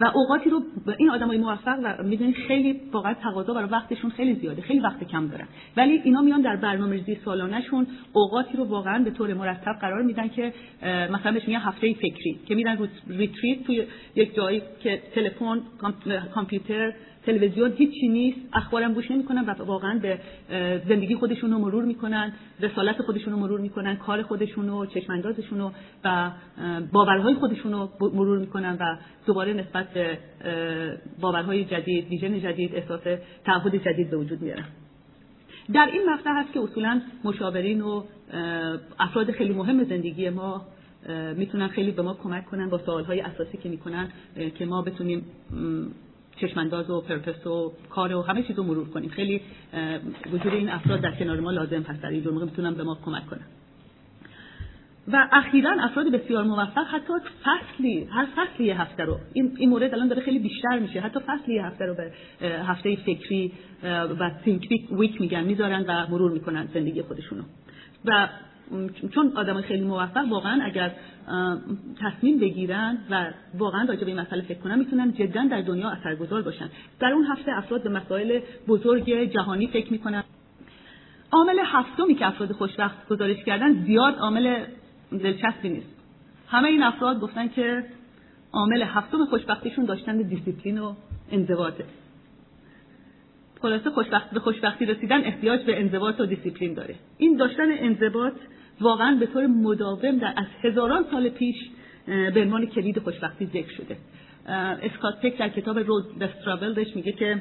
[0.00, 0.62] و اوقاتی رو
[0.98, 5.28] این آدمای موفق و می‌دونید خیلی واقعا تقاضا برای وقتشون خیلی زیاده خیلی وقت کم
[5.28, 5.48] دارن.
[5.76, 10.52] ولی اینا میان در برنامه‌ریزی سالانهشون اوقاتی رو واقعا به طور مرتب قرار میدن که
[10.82, 13.84] مثلا بهش میگن هفته فکری که میرن retreat توی
[14.14, 15.62] یک جایی که تلفن
[16.34, 16.92] کامپیوتر
[17.26, 18.38] تلویزیون هیچی نیست.
[18.52, 20.18] اخبارم گوش نمی‌کنن و واقعا به
[20.88, 25.72] زندگی خودشون رو مرور می‌کنن رسالت خودشون رو مرور می‌کنن کار خودشون رو چشم‌اندازشون رو
[26.04, 26.30] و
[26.92, 30.18] باورهای خودشون رو مرور می‌کنن و دوباره نسبت به
[31.20, 33.00] باورهای جدید vision جدید احساس
[33.44, 34.64] تعهد جدید به وجود میارن.
[35.72, 38.02] در این مقطع هست که اصولا مشاورین و
[38.98, 40.62] افراد خیلی مهم زندگی ما
[41.36, 44.08] می‌تونن خیلی به ما کمک کنن با سوالهای اساسی که می‌کنن
[44.54, 45.24] که ما بتونیم
[46.40, 49.10] چشمانداز و پرپس و کار و همه چیز رو مرور کنیم.
[49.10, 49.40] خیلی
[50.32, 52.02] وجود این افراد در کنار ما لازم هست.
[52.02, 53.46] در این موقع به ما کمک کنن.
[55.12, 57.12] و اخیرا افراد بسیار موفق حتی
[57.44, 59.18] فصلی هر فصلی یه هفته رو.
[59.32, 61.00] این, این مورد الان داره خیلی بیشتر میشه.
[61.00, 63.52] حتی فصلی یه هفته رو به هفته فکری
[64.20, 67.42] و تینک ویک میگن می‌ذارن و مرور می‌کنن زندگی خودشونو.
[68.04, 68.28] و
[69.14, 70.92] چون آدم خیلی موفق واقعا اگر
[72.00, 76.42] تصمیم بگیرن و واقعا راجع به این مسئله فکر کنن می‌تونن جدا در دنیا اثرگذار
[76.42, 76.70] باشن.
[77.00, 80.24] در اون هفته افراد به مسائل بزرگ جهانی فکر می‌کنن.
[81.32, 84.64] عامل هفتمی که افراد خوشبخت گزارش کردن زیاد عامل
[85.10, 86.00] دلچسبی نیست.
[86.48, 87.84] همه این افراد گفتن که
[88.52, 90.94] عامل هفتم خوشبختیشون داشتن دیسیپلین و
[91.30, 91.84] انضباطه
[93.62, 96.94] خلاصه خوشبخت به خوشبختی رسیدن احتیاج به انضباط و دیسیپلین داره.
[97.18, 98.32] این داشتن انضباط
[98.80, 101.56] واقعا به طور مداوم در از هزاران سال پیش
[102.06, 103.96] به عنوان کلید خوشبختی ذکر شده.
[104.82, 107.40] اسکات پک در کتاب Road بهش میگه که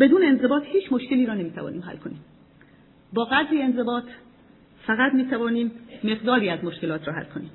[0.00, 2.20] بدون انضباط هیچ مشکلی را نمی‌توانیم حل کنیم.
[3.12, 4.04] با قدری انضباط
[4.86, 5.72] فقط می‌توانیم
[6.04, 7.50] مقداری از مشکلات را حل کنیم.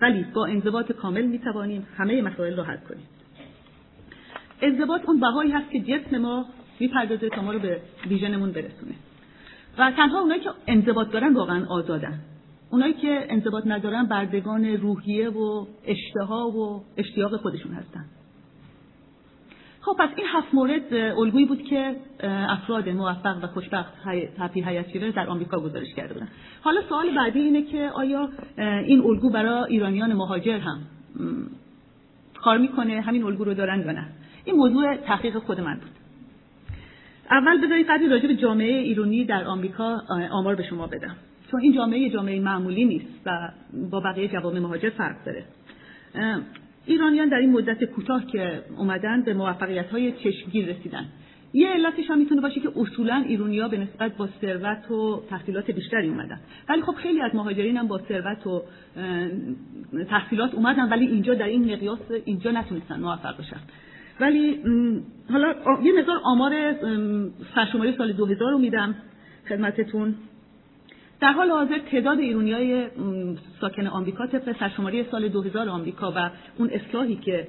[0.00, 3.06] ولی با انضباط کامل می‌توانیم همه مسائل را حل کنیم.
[4.62, 6.46] انضباط اون بهایی هست که جسم ما
[6.80, 8.94] می‌پردازه تا ما رو به ویژنمون برسونه.
[9.78, 12.20] و تنها اونایی که انضباط دارن واقعا آزادن.
[12.70, 18.04] اونایی که انضباط ندارن بردگان روحیه و اشتها و اشتیاق خودشون هستن.
[19.80, 21.96] خب پس این هفت مورد الگویی بود که
[22.48, 23.92] افراد موفق و خوشبخت
[24.38, 26.28] هپی هیچیره در آمریکا گزارش کرده بودن.
[26.62, 30.78] حالا سوال بعدی اینه که آیا این الگو برای ایرانیان مهاجر هم
[32.42, 34.08] کار می‌کنه؟ همین الگو رو دارن یا نه؟
[34.44, 35.97] این موضوع تحقیق خود من بود.
[37.30, 41.16] اول بذارید قدری راجع به جامعه ایرانی در آمریکا آمار به شما بدم.
[41.50, 43.50] چون این جامعه جامعه معمولی نیست و
[43.90, 45.44] با بقیه جوامع مهاجر فرق داره.
[46.86, 51.04] ایرانیان در این مدت کوتاه که اومدن به موفقیت های چشمگیر رسیدن.
[51.52, 56.08] یه علتش هم می‌تونه باشه که اصولا ایرونیا به نسبت با ثروت و تحصیلات بیشتری
[56.08, 56.40] اومدن.
[56.68, 58.62] ولی خب خیلی از مهاجرین هم با ثروت و
[60.10, 63.60] تحصیلات اومدن ولی اینجا در این مقیاس اینجا نتونستن موفق بشن.
[64.20, 64.60] ولی
[65.32, 66.74] حالا یه مقدار آمار
[67.54, 68.94] سرشماری سال 2000 رو میدم
[69.48, 70.14] خدمتتون.
[71.20, 72.84] در حال حاضر تعداد ایرونی
[73.60, 77.46] ساکن آمریکا طبق سرشماری سال 2000 آمریکا و اون اصلاحی که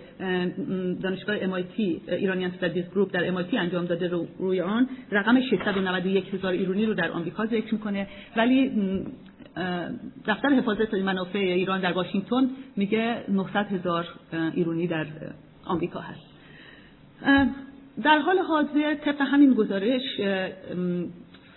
[1.03, 6.51] دانشگاه MIT ایرانیان استادیز گروپ در MIT انجام داده رو روی آن رقم 691 هزار
[6.51, 8.07] ایرانی رو در آمریکا ذکر می‌کنه.
[8.37, 8.71] ولی
[10.27, 14.07] دفتر حفاظت منافع ایران در واشنگتن میگه 900 هزار
[14.53, 15.05] ایرانی در
[15.65, 16.28] آمریکا هست.
[18.03, 20.01] در حال حاضر طبق همین گزارش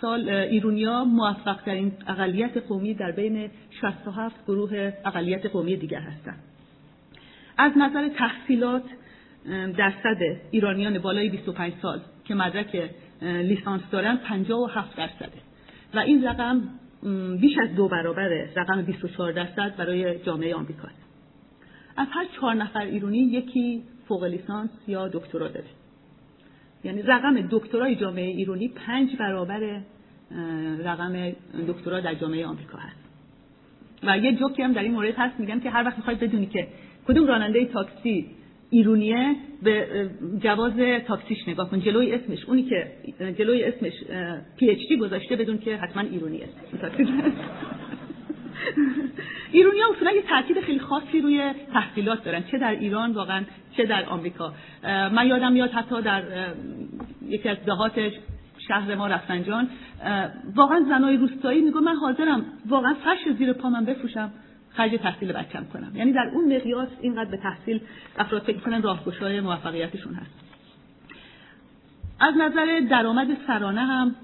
[0.01, 6.39] سال ایرونیا موفق ترین اقلیت قومی در بین 67 گروه اقلیت قومی دیگر هستند.
[7.59, 8.83] از نظر تحصیلات
[9.77, 10.19] درصد
[10.51, 12.91] ایرانیان بالای 25 سال که مدرک
[13.23, 15.39] لیسانس دارن 57 درصده
[15.95, 16.63] و این رقم
[17.41, 20.89] بیش از دو برابر رقم 24 درصد برای جامعه آمریکا
[21.97, 25.67] از هر چهار نفر ایرانی یکی فوق لیسانس یا دکترا داره.
[26.85, 29.81] یعنی رقم دکترای جامعه ایرانی پنج برابر
[30.85, 31.33] رقم
[31.69, 33.03] دکترا در جامعه آمریکا هست.
[34.03, 36.67] و یه جوکی هم در این مورد هست میگم که هر وقت می‌خواید بدونی که
[37.09, 38.27] کدوم راننده تاکسی
[38.71, 39.87] ایرونیه به
[40.41, 40.73] جواز
[41.07, 42.45] تاکسیش نگاه کن جلوی اسمش.
[42.45, 42.93] اونی که
[43.39, 43.93] جلوی اسمش
[44.57, 46.49] پی اچ دی گذاشته بدون که حتما ایرونیه
[49.53, 52.43] ایرونی ها اصولا یه تاکید خیلی خاصی روی تحصیلات دارن.
[52.43, 53.45] چه در ایران واقعا
[53.77, 54.53] چه در آمریکا.
[54.85, 56.23] من یادم میاد حتی در
[57.23, 58.13] یکی از دهات
[58.69, 59.69] شهر ما رفسنجان.
[60.55, 64.33] واقعا زنای روستایی میگو من حاضرم واقعا فرش زیر پا من بفروشم
[64.71, 65.93] خرج تحصیل بچم کنم.
[65.95, 67.81] یعنی در اون مقیاس اینقدر به تحصیل
[68.19, 70.31] افراد فکر کنن راهگشای موفقیتشون هست.
[72.21, 74.15] از نظر درآمد سرانه هم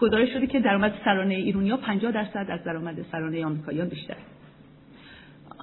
[0.00, 4.16] گزارش شده که درآمد سرانه ایرونیا 50 درصد از درآمد سرانه آمریکاییان بیشتر.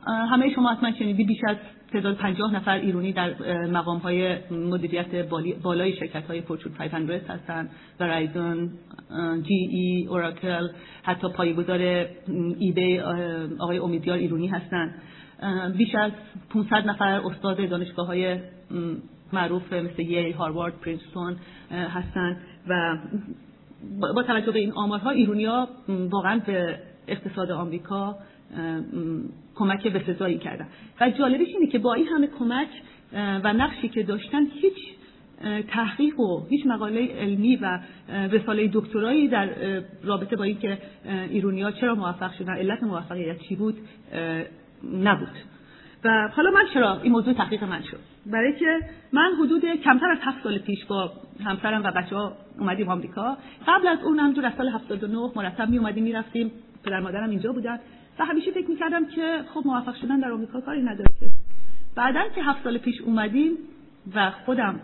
[0.08, 1.58] همه شما حتما شنیدی بیش از
[1.92, 3.34] تعداد 50 نفر ایرانی در
[3.66, 5.26] مقام های مدیریت
[5.64, 7.70] بالای شرکت های فورچون 500 هستند.
[8.00, 8.70] ورایزون
[9.44, 10.68] جی ای اوراکل
[11.04, 12.06] حتی پایگذار
[12.60, 13.00] ایبی
[13.60, 15.02] آقای امیدیار ایرانی هستند.
[15.78, 16.12] بیش از
[16.50, 18.40] 500 نفر استاد دانشگاه های
[19.34, 21.36] معروف مثل ییل هاروارد پرینستون
[21.72, 22.98] هستند و
[24.16, 28.16] با توجه به این آمارها ایرونیا واقعا به اقتصاد آمریکا
[29.56, 30.68] کمک بسزایی کردن.
[31.02, 32.68] و جالبش اینه که با این همه کمک
[33.14, 34.78] و نقشی که داشتن هیچ
[35.68, 39.50] تحقیق و هیچ مقاله علمی و رساله دکترایی در
[40.04, 40.78] رابطه با اینکه
[41.30, 43.78] ایرونیا چرا موفق شدن علت موفقیت چی بود
[44.94, 45.36] نبود.
[46.04, 48.80] و حالا من چرا این موضوع تحقیق من شد؟ برای که
[49.12, 51.12] من حدود کمتر از هفت سال پیش با
[51.46, 53.38] همسرم و بچه ها اومدیم آمریکا.
[53.68, 56.52] قبل از اون هم از سال 79 مرتب می اومدیم می‌رفتیم
[56.84, 57.80] پدر مادرم اینجا بودن.
[58.20, 61.30] و همیشه فکر می‌کردم که خب موفق شدن در آمریکا کاری نداره که.
[61.96, 63.52] بعدا که هفت سال پیش اومدیم
[64.16, 64.80] و خودم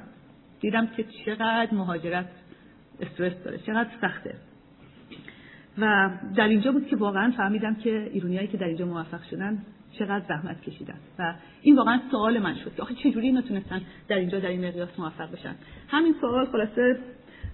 [0.62, 2.30] دیدم که چقدر مهاجرت
[3.02, 4.36] استرس داره چقدر سخته.
[5.78, 9.64] و در اینجا بود که واقعا فهمیدم که ایرونیایی که در اینجا موفق شدن
[10.00, 10.98] چقدر زحمت کشیدن.
[11.20, 14.68] و این واقعا سوال من شد که آخه چجوری اینا تونستن در اینجا در این
[14.68, 15.56] مقیاس موفق بشن؟
[15.88, 17.00] همین سوال خلاصه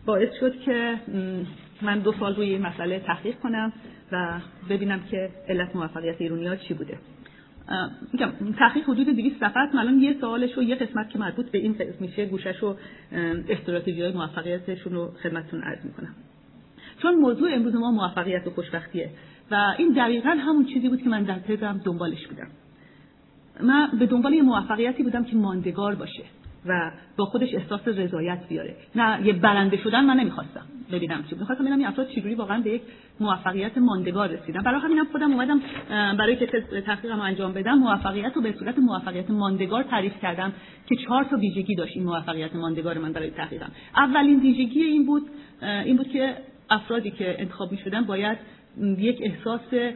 [0.06, 1.00] باعث شد که
[1.82, 3.74] من دو سال روی این مسئله تحقیق کنم
[4.12, 4.40] و
[4.70, 6.98] ببینم که علت موفقیت ایرونیا چی بوده.
[8.14, 11.76] میگم تحقیق حدود 200 صفحه الان یه سوالش و یه قسمت که مربوط به این
[12.00, 12.76] میشه گوشش و
[13.50, 16.16] استراتژی های موفقیتشون رو خدمتتون عرض می‌کنم.
[17.02, 19.10] چون موضوع امروز ما موفقیت و خوشبختیه
[19.52, 22.48] و این دقیقا همون چیزی بود که من در تزم دنبالش بودم.
[23.62, 26.24] من به دنبال یه موفقیتی بودم که ماندگار باشه.
[26.66, 28.76] و با خودش احساس رضایت بیاره.
[28.96, 31.36] نه یه برنده شدن من نمی‌خواستم ببینم چی.
[31.36, 32.82] می‌خواستم ببینم این افراد چجوری واقعا به یک
[33.20, 34.62] موفقیت ماندگار رسیدن.
[34.62, 36.48] برای همینم خودم اومدم برای که
[36.86, 40.54] تحقیقم انجام بدم موفقیت رو به صورت موفقیت ماندگار تعریف کردم
[40.88, 43.72] که چهار تا ویژگی داشت این موفقیت ماندگار من برای تحقیقم.
[43.96, 45.24] اولین ویژگی این بود
[45.62, 46.36] این بود که
[46.70, 48.38] افرادی که انتخاب می‌شدن باید
[48.82, 49.94] یک احساس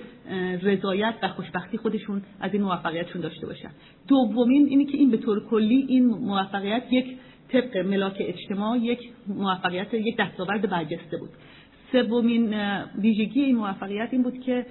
[0.64, 3.70] رضایت و خوشبختی خودشون از این موفقیتشون داشته باشن.
[4.08, 7.18] دومین اینی که این به طور کلی این موفقیت یک
[7.50, 11.30] طبق ملاک اجتماع یک موفقیت یک دستاورد برجسته بود.
[11.92, 12.54] سومین
[12.98, 14.66] ویژگی این موفقیت این بود که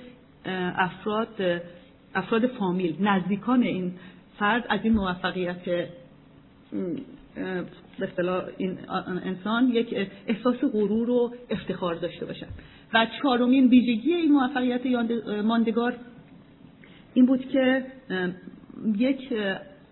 [0.77, 1.63] افراد
[2.15, 3.93] افراد فامیل نزدیکان این
[4.39, 5.65] فرد از این موفقیت
[7.99, 8.79] به این
[9.25, 12.49] انسان یک احساس غرور و افتخار داشته باشد
[12.95, 14.87] و چهارمین ویژگی این موفقیت
[15.45, 15.95] ماندگار
[17.15, 17.85] این بود که
[18.97, 19.33] یک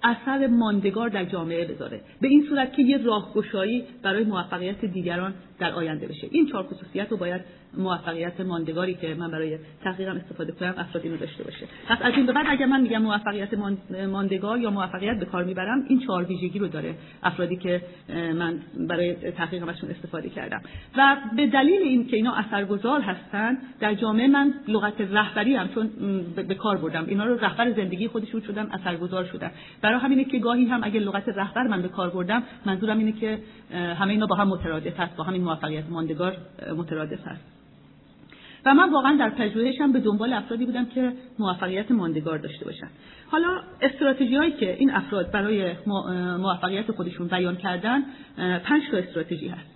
[0.03, 2.01] اثر ماندگار در جامعه بذاره.
[2.21, 6.29] به این صورت که یه راهگشایی برای موفقیت دیگران در آینده بشه.
[6.31, 7.41] این چهار خصوصیت رو باید
[7.79, 11.67] موفقیت ماندگاری که من برای تحقیقم استفاده کنم افراد اینو داشته باشه.
[11.89, 13.49] پس از این به بعد اگر من میگم موفقیت
[14.09, 18.59] ماندگار یا موفقیت به کار می‌برم این چهار ویژگی رو داره افرادی که من
[18.89, 20.63] برای تحقیقم ازشون استفاده کردم.
[20.97, 25.91] و به دلیل این که اینا اثرگذار هستن در جامعه من لغت رهبری هم چون
[26.49, 27.05] به کار بردم.
[27.09, 29.51] اینا رو رهبر زندگی خودشون شدن اثرگذار شدن.
[29.83, 33.39] برای همینه که گاهی هم اگه لغت رهبر من به کار بردم منظورم اینه که
[33.73, 36.37] همه اینا با هم مترادف هست با همین موفقیت ماندگار
[36.77, 37.64] مترادف هست.
[38.67, 42.89] و من واقعا در پژوهشم به دنبال افرادی بودم که موفقیت ماندگار داشته باشن.
[43.31, 45.73] حالا استراتژی هایی که این افراد برای
[46.39, 48.03] موفقیت خودشون بیان کردن
[48.37, 49.71] پنج تا استراتژی هست.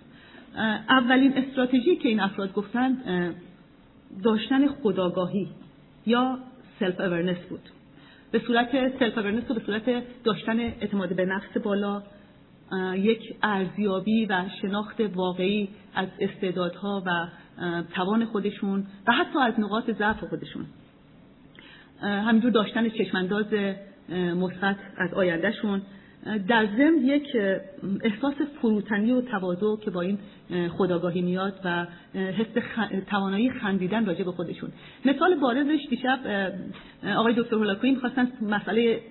[0.89, 2.97] اولین استراتژی که این افراد گفتن
[4.23, 5.47] داشتن خودآگاهی
[6.05, 6.39] یا
[6.79, 7.61] self awareness بود.
[8.31, 9.83] به صورت self awareness و به صورت
[10.23, 12.03] داشتن اعتماد به نفس بالا
[12.95, 17.27] یک ارزیابی و شناخت واقعی از استعدادها و
[17.95, 20.65] توان خودشون و حتی از نقاط ضعف خودشون.
[22.01, 23.45] همینجور داشتن چشمانداز
[24.35, 25.81] مثبت از آیندهشون.
[26.47, 27.27] در ضمن یک
[28.03, 30.17] احساس فروتنی و تواضع که با این
[30.69, 32.47] خداگاهی میاد و حس
[33.07, 34.69] توانایی خندیدن راجع به خودشون.
[35.05, 36.19] مثال بارزش دیشب
[37.17, 39.01] آقای دکتر هولاکوی می‌خواستن مسئله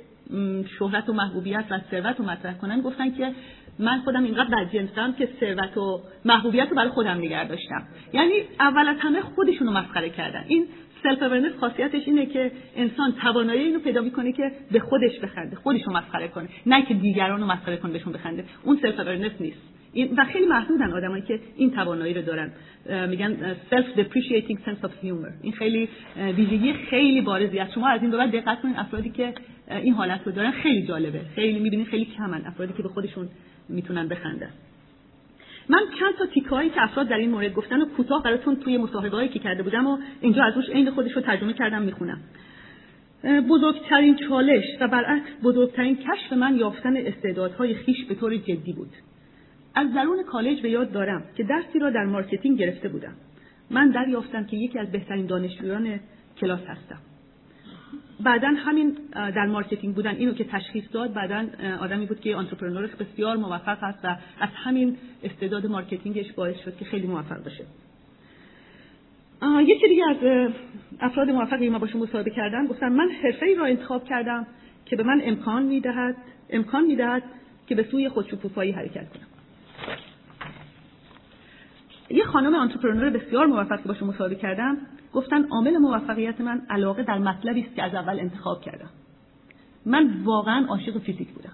[0.78, 2.80] شهرت و محبوبیت و ثروت رو مطرح کنن.
[2.80, 3.32] گفتن که
[3.78, 7.82] من خودم اینقدر بدجنسم که ثروت و محبوبیت رو برای خودم نگه داشتم.
[8.12, 10.44] یعنی اول از همه خودشون مسخره کردن.
[10.48, 10.66] این
[11.02, 15.88] self awareness خاصیتش اینه که انسان توانایی اینو پیدا می‌کنه که به خودش بخنده خودش
[15.88, 16.48] مسخره کنه.
[16.66, 18.44] نه که دیگران رو مسخره کنه بهشون بخنده.
[18.64, 19.58] اون self awareness نیست.
[19.92, 22.52] این و خیلی محدودن آدمایی که این توانایی رو دارن.
[23.08, 25.32] میگن self depreciating sense of humor.
[25.42, 25.88] این خیلی
[26.36, 27.74] ویژگی خیلی بارزی است.
[27.74, 29.32] شما از این بعد دقت کنید افرادی که
[29.70, 31.20] این حالت رو دارن خیلی جالبه.
[31.34, 33.28] خیلی می‌بینید خیلی کمن افرادی که به خودشون
[33.68, 34.50] می‌تونن بخندن.
[35.68, 39.28] من چند تا تیکایی که افراد در این مورد گفتن و کوتاه براتون توی مصاحبه‌ای
[39.28, 42.20] که کرده بودم و اینجا از روش عین خودش رو ترجمه کردم می‌خونم.
[43.48, 48.90] بزرگترین چالش و برعکس بزرگترین کشف من یافتن استعدادهای خویش به طور جدی بود.
[49.74, 53.14] از دوران کالج به یاد دارم که درسی را در marketing گرفته بودم.
[53.70, 56.00] من دریافتم که یکی از بهترین دانشجویان
[56.40, 56.98] کلاس هستم.
[58.20, 61.46] بعدا همین در marketing بودن اینو که تشخیص داد بعدا
[61.80, 66.76] آدمی بود که entrepreneur بسیار موفق است و از همین استعداد marketing ش باعث شد
[66.76, 67.64] که خیلی موفق بشه.
[69.60, 70.50] یکی دیگه از
[71.00, 74.46] افراد موفقی ما باشون مصاحبه کردم گفتم من حرفه ای را انتخاب کردم
[74.86, 76.16] که به من امکان می‌دهد
[76.50, 77.22] امکان می‌دهد
[77.66, 79.26] که به سوی خودشکوفایی حرکت کنم.
[82.10, 84.76] یه خانم entrepreneur بسیار موفق که باشون مصاحبه کردم
[85.14, 88.90] گفتن عامل موفقیت من علاقه در مطلبی است که از اول انتخاب کردم.
[89.86, 91.52] من واقعا عاشق فیزیک بودم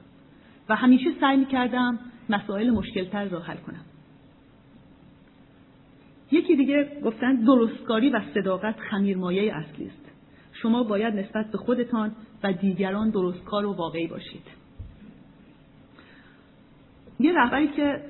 [0.69, 1.99] و همیشه سعی می کردم
[2.29, 3.85] مسائل مشکلتر را حل کنم.
[6.33, 10.11] یکی دیگه گفتن درستکاری و صداقت خمیرمایه اصلی است.
[10.53, 14.64] شما باید نسبت به خودتان و دیگران درستکار و واقعی باشید.
[17.21, 18.01] یه رهبری که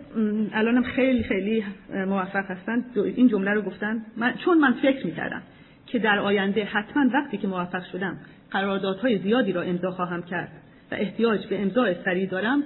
[0.52, 1.64] الانم خیلی خیلی
[2.06, 4.02] موفق هستن این جمله رو گفتن.
[4.16, 5.42] من چون من فکر می‌کردم
[5.86, 8.16] که در آینده حتما وقتی که موفق شدم
[8.50, 10.48] قراردادهای زیادی را امضا خواهم کرد
[10.92, 12.62] و احتیاج به امضای سریع دارم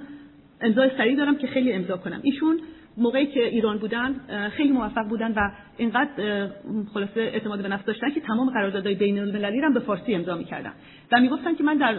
[0.61, 2.19] امضای سریع دارم که خیلی امضا کنم.
[2.23, 2.59] ایشون
[2.99, 4.15] موقعی که ایران بودن
[4.49, 6.47] خیلی موفق بودن و اینقدر
[6.93, 10.71] خلاصه اعتماد به نفس داشتن که تمام قراردادهای بین المللی رو به فارسی امضا می‌کردن.
[11.11, 11.95] و می‌گفتن که من در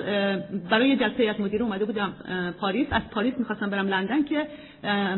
[0.70, 2.12] برای جلسه هیئت مدیره اومده بودم
[2.60, 2.86] پاریس.
[2.90, 4.46] از پاریس می‌خواستم برم لندن که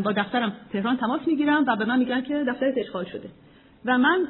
[0.05, 3.29] با دفترم تهران تماس می‌گیرم و به من میگن که دفترت اشغال شده.
[3.85, 4.27] و من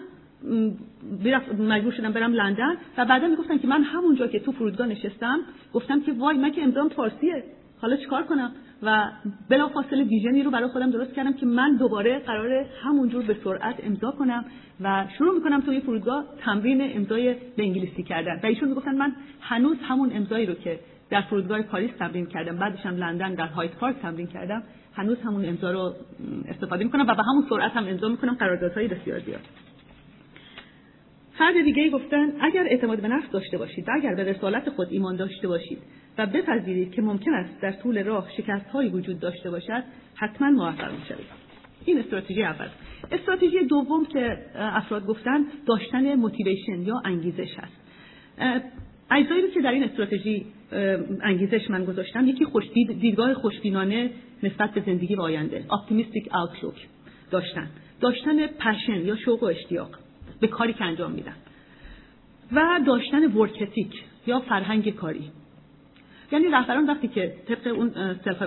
[1.59, 5.39] مجبور شدم برم لندن و بعدا می‌گفتن که من همونجا که تو فرودگاه نشستم
[5.73, 7.45] گفتم که وای من که امضام فارسیه.
[7.81, 8.53] حالا چیکار کنم؟
[8.83, 9.11] و
[9.49, 14.11] بلافاصله ویژنی رو برای خودم درست کردم که من دوباره قرار همونجور به سرعت امضا
[14.11, 14.45] کنم
[14.81, 18.41] و شروع می‌کنم توی فرودگاه تمرین امضای به انگلیسی کردن.
[18.43, 20.79] و ایشون می‌گفتن من هنوز همون امضایی رو که
[21.11, 24.63] در فرودگاه پاریس تمرین کردم بعدش هم لندن در هایت پارک تمرین کردم
[24.95, 25.95] هنوز همون امضا رو
[26.49, 29.41] استفاده می‌کنم و به همون سرعت هم امضا می‌کنم قراردادهای بسیار زیاد.
[31.39, 35.17] فرد دیگه گفتن اگر اعتماد به نفس داشته باشید و اگر به رسالت خود ایمان
[35.17, 35.79] داشته باشید
[36.19, 39.85] و بپذیرید که ممکن است در طول راه شکست هایی وجود داشته باشد
[40.15, 41.43] حتما موفق می‌شوید.
[41.85, 42.69] این استراتژی اول.
[43.13, 47.83] استراتژی دوم که افراد گفتن داشتن موتیویشن یا انگیزش هست
[49.11, 50.47] اجزایی که در این استراتژی
[51.23, 54.11] انگیزش من گذاشتم یکی خوش دیدگاه خوشبینانه
[54.43, 56.87] نسبت به زندگی و آینده optimistic outlook
[57.31, 57.71] داشتن.
[58.01, 59.99] داشتن passion یا شوق و اشتیاق
[60.41, 61.35] به کاری که انجام میدن.
[62.53, 65.31] و داشتن work ethic یا فرهنگ کاری.
[66.33, 67.91] یعنی رهبران وقتی که طبق اون
[68.25, 68.43] self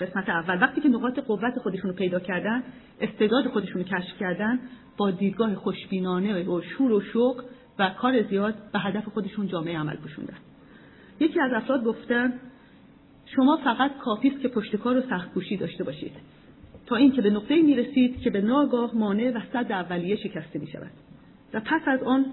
[0.00, 2.62] قسمت اول وقتی که نقاط قوت خودشون رو پیدا کردن
[3.00, 4.60] استعداد خودشون رو کشف کردن
[4.96, 7.44] با دیدگاه خوشبینانه و شور و شوق
[7.78, 10.36] و کار زیاد به هدف خودشون جامعه عمل پوشوندن.
[11.20, 12.32] یکی از افراد گفتن
[13.26, 16.12] شما فقط کافی است که پشتکار و سختکوشی داشته باشید.
[16.86, 20.66] تا اینکه به نقطه می رسید که به ناگاه مانع و صد اولیه شکسته می
[20.66, 20.90] شود
[21.54, 22.26] و پس از آن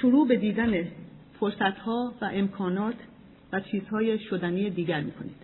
[0.00, 0.84] شروع به دیدن
[1.40, 2.94] فرصتها و امکانات
[3.60, 5.36] چیزهای شدنی دیگر می کنید.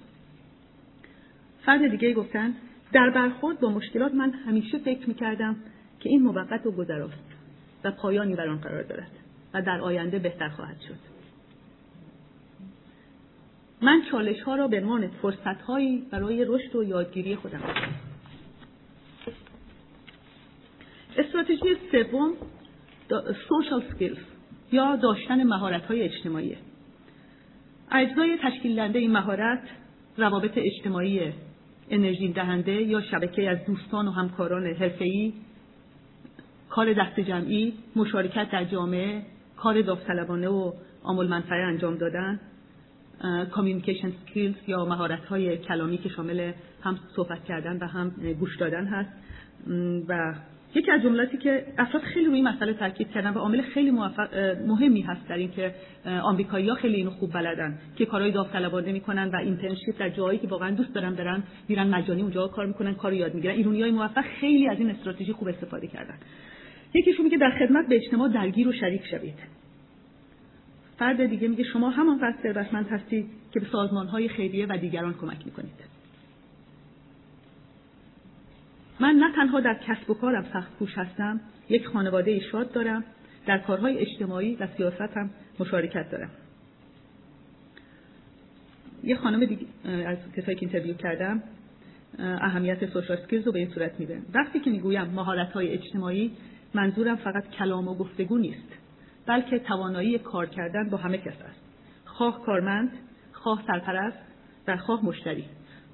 [1.65, 2.55] فرد دیگه گفتن
[2.93, 5.57] در برخورد با مشکلات من همیشه فکر می کردم
[6.01, 7.33] که این موقت و گذراست
[7.85, 9.11] و پایانی بر آن قرار دارد
[9.55, 11.13] و در آینده بهتر خواهد شد.
[13.83, 17.61] من چالش ها را به عنوان فرصت هایی برای رشد و یادگیری خودم.
[21.17, 22.33] استراتژی سوم
[23.49, 24.19] سوشال سکیلز
[24.73, 26.57] یا داشتن مهارت های اجتماعی
[27.95, 29.63] اجزای تشکیل دهنده این مهارت
[30.17, 31.33] روابط اجتماعی
[31.91, 35.33] انرژی دهنده یا شبکه از دوستان و همکاران حرفه‌ای
[36.69, 39.23] کار دست جمعی مشارکت در جامعه
[39.57, 40.73] کار داوطلبانه و
[41.05, 42.41] عام‌المنفعه انجام دادن
[43.51, 48.87] communication skills یا مهارت های کلامی که شامل هم صحبت کردن و هم گوش دادن
[48.87, 49.11] هست
[50.09, 50.35] و
[50.75, 53.91] یکی از جملاتی که افراد خیلی روی مسئله تاکید کردن و عامل خیلی
[54.67, 55.75] مهمی هست در اینکه
[56.23, 60.71] آمریکایی‌ها خیلی اینو خوب بلدن که کارهای داوطلبانه می‌کنن و internship در جایی که واقعا
[60.71, 63.55] دوست دارن برن میرن مجانی اونجا کار می‌کنن کار یاد می‌گیرن.
[63.55, 66.15] ایرانیای موفق خیلی از این استراتژی خوب استفاده کردن.
[66.95, 69.39] یکیشون میگه در خدمت به اجتماع درگیر و شریک شوید.
[70.99, 75.92] فرد دیگه میگه شما همانقدر ثروتمند هستید که به سازمانهای خیریه و دیگران کمک می‌کنید.
[79.03, 83.05] من نه تنها در کسب و کارم سخت کوش هستم یک خانواده شاد دارم
[83.47, 85.31] در کارهای اجتماعی و سیاست هم
[85.61, 86.31] مشارکت دارم.
[89.05, 89.67] یه خانم دیگه
[90.07, 91.43] از کسایی که interview کردم
[92.19, 94.23] اهمیت social skills رو به این صورت میده.
[94.35, 96.33] وقتی که می‌گویم مهارت های اجتماعی
[96.75, 98.73] منظورم فقط کلام و گفتگو نیست
[99.27, 101.61] بلکه توانایی کار کردن با همه کس است.
[102.05, 102.91] خواه کارمند
[103.33, 104.19] خواه سرپرست
[104.69, 105.45] و خواه مشتری.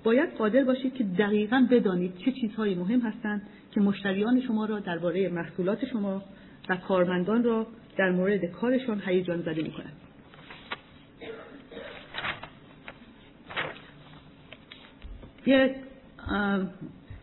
[0.08, 5.28] باید قادر باشید که دقیقا بدانید چه چیزهایی مهم هستند که مشتریان شما را درباره
[5.28, 6.22] محصولات شما
[6.68, 9.92] و کارمندان را در مورد کارشان هیجان زده می‌کنند.
[15.46, 15.74] یه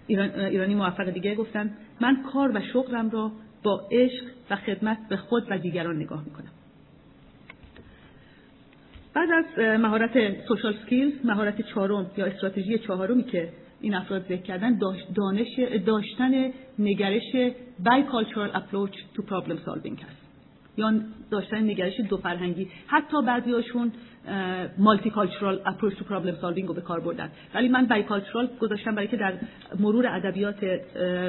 [0.08, 3.32] ایرانی موفق دیگه گفتن من کار و شغلم را
[3.64, 6.52] با عشق و خدمت به خود و دیگران نگاه می‌کنم.
[9.16, 13.50] بعد از مهارت social skills مهارت چهارم یا استراتژی چهارمی که
[13.82, 14.80] این افراد ذکر کردن
[15.16, 17.54] دانش داشتن نگرش
[18.12, 20.26] cultural approach to problem solving هست.
[20.78, 20.94] یا
[21.32, 22.68] داشتن نگرش دو فرهنگی.
[22.88, 23.92] حتی بعضیاشون
[24.78, 27.30] multicultural approach to problem solving رو به کار بردن.
[27.56, 29.34] ولی من bicultural گذاشتم برای که در
[29.80, 30.64] مرور ادبیات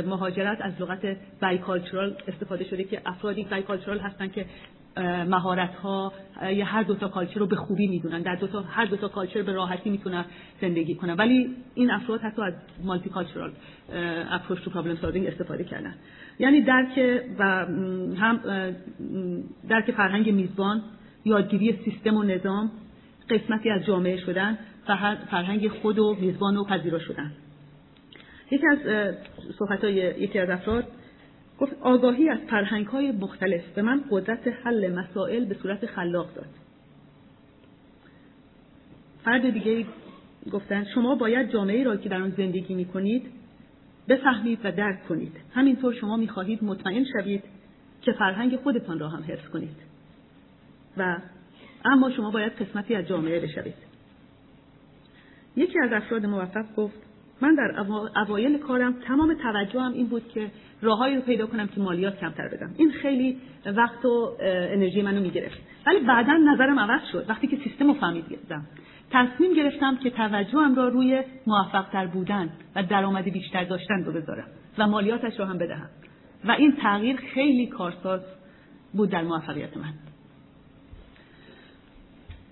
[0.07, 4.47] مهاجرت از لغت bicultural استفاده شده که افرادی bicultural هستن که
[5.29, 6.13] مهارت ها
[6.53, 8.23] یا هر دو تا culture رو به خوبی می‌دونن.
[8.23, 10.25] در دو تا هر دو تا culture به راحتی می‌تونن
[10.61, 11.15] زندگی کنن.
[11.15, 12.53] ولی این افراد حتی از
[12.85, 13.51] multicultural
[14.31, 15.95] approach to problem solving استفاده کردن.
[16.39, 17.67] یعنی درک و
[18.17, 18.41] هم
[19.69, 20.83] درک فرهنگ میزبان
[21.25, 22.71] یادگیری سیستم و نظام
[23.31, 24.59] قسمتی از جامعه شدن
[25.31, 27.33] فرهنگ خود و میزبان و پذیرا شدن.
[28.51, 28.79] یکی از
[29.59, 30.85] صحبت های یکی از افراد
[31.59, 36.49] گفت آگاهی از فرهنگ های مختلف به من قدرت حل مسائل به صورت خلاق داد.
[39.25, 39.87] فرد دیگه
[40.53, 43.27] گفتن شما باید جامعه را که در آن زندگی می کنید
[44.09, 45.33] بفهمید و درک کنید.
[45.55, 47.45] همینطور شما می خواهید مطمئن شوید
[48.03, 49.77] که فرهنگ خودتان را هم حفظ کنید.
[50.97, 51.17] و
[51.87, 53.75] اما شما باید قسمتی از جامعه بشوید.
[55.57, 57.07] یکی از افراد موفق گفت
[57.41, 57.85] من در
[58.17, 60.51] اوایل کارم تمام توجهم این بود که
[60.83, 62.75] راههایی رو پیدا کنم که مالیات کمتر بدم.
[62.77, 65.59] این خیلی وقت و انرژی منو می‌گرفت.
[65.87, 67.25] ولی بعدا نظرم عوض شد.
[67.29, 68.67] وقتی که سیستم رو فهمیدم
[69.11, 74.87] تصمیم گرفتم که توجهم را روی موفقتر بودن و درآمد بیشتر داشتن رو بذارم و
[74.87, 75.89] مالیاتش رو هم بدهم.
[76.45, 78.21] و این تغییر خیلی کارساز
[78.95, 79.93] بود در موفقیت من.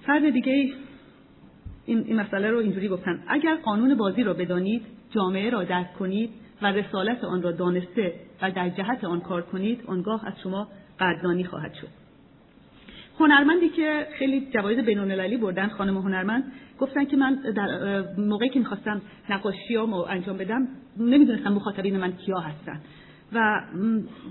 [0.07, 0.75] فرد دیگه این,
[1.87, 3.25] این مسئله رو اینجوری گفتن.
[3.29, 6.31] اگر قانون بازی را بدانید جامعه را درک کنید
[6.63, 10.69] و رسالت آن را دانسته و در جهت آن کار کنید آنگاه از شما
[11.01, 11.89] قدردانی خواهد شد.
[13.19, 19.03] هنرمندی که خیلی جوایز بینالمللی بردن خانم هنرمند گفتن که من در موقعی که می‌خواستم
[19.31, 22.81] نقاشیامو انجام بدم نمی‌دونستم مخاطبین من کیا هستن.
[23.33, 23.61] و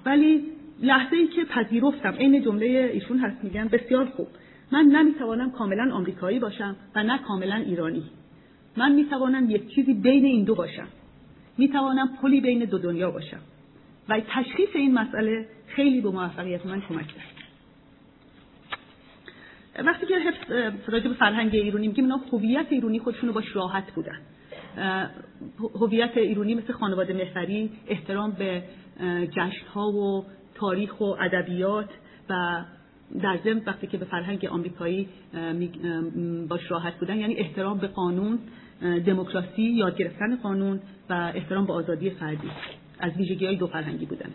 [0.06, 0.44] ولی
[0.82, 4.28] لحظه ای که پذیرفتم عین جمله ایشون هست میگن بسیار خوب.
[4.74, 8.04] من نمی‌توانم کاملا آمریکایی باشم و نه کاملا ایرانی.
[8.78, 10.88] من می‌توانم یک چیزی بین این دو باشم.
[11.58, 13.40] می‌توانم پلی بین دو دنیا باشم.
[14.10, 17.34] و تشخیص این مسئله خیلی به موفقیت من کمک کرد.
[19.86, 20.52] وقتی که حفظ
[20.88, 24.20] راجع به فرهنگ ایرانی میگیم اینا هویت ایرانی خودشون رو باش راحت بودن.
[25.82, 28.64] هویت ایرانی مثل خانواده محوری احترام به
[29.32, 31.90] جشن ها و تاریخ و ادبیات
[32.30, 32.64] و
[33.22, 35.08] در ضمن وقتی که به فرهنگ آمریکایی
[36.50, 38.40] باش راحت بودن یعنی احترام به قانون
[39.06, 42.52] دموکراسی یاد گرفتن قانون و احترام به آزادی فردی
[43.00, 44.30] از ویژگی های دو فرهنگی بودن.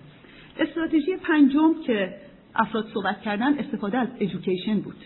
[0.59, 2.15] استراتژی پنجم که
[2.55, 5.05] افراد صحبت کردن استفاده از ایژوکیشن بود.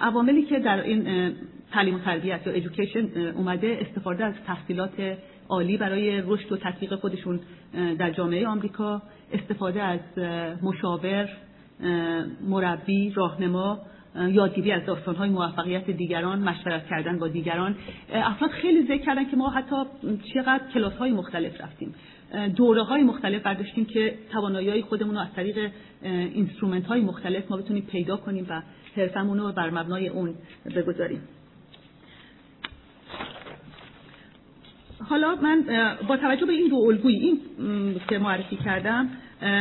[0.00, 1.32] عواملی که در این
[1.72, 5.18] تعلیم و تربیت یا ایژوکیشن اومده استفاده از تحصیلات
[5.48, 7.40] عالی برای رشد و تطبیق خودشون
[7.98, 9.02] در جامعه آمریکا
[9.32, 10.00] استفاده از
[10.62, 11.28] مشاور
[12.48, 13.80] مربی راهنما
[14.28, 17.76] یادگیری از داستانهای موفقیت دیگران مشورت کردن با دیگران.
[18.12, 19.76] افراد خیلی ذکر کردن که ما حتی
[20.34, 21.94] چقدر کلاس های مختلف رفتیم.
[22.56, 25.70] دوره های مختلف برداشتیم که توانایی خودمون رو از طریق
[26.02, 28.62] instrument های مختلف ما بتونیم پیدا کنیم و
[28.96, 30.34] حرفه‌مون رو بر مبنای اون
[30.76, 31.20] بگذاریم.
[35.08, 35.64] حالا من
[36.08, 37.40] با توجه به این دو الگوی این
[38.08, 39.08] که معرفی کردم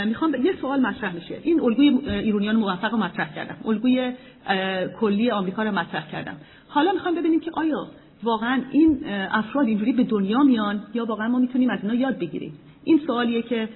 [0.05, 1.39] می‌خوام یه سوال مطرح میشه.
[1.43, 3.55] این الگوی ایرونیان موفق رو مطرح کردم.
[3.65, 4.11] الگوی
[4.99, 6.37] کلی آمریکا رو مطرح کردم.
[6.67, 7.87] حالا می‌خوام ببینیم که آیا
[8.23, 8.99] واقعا این
[9.31, 12.53] افراد اینجوری به دنیا میان یا واقعا ما می‌تونیم از اینا یاد بگیریم؟
[12.83, 13.69] این سوالیه که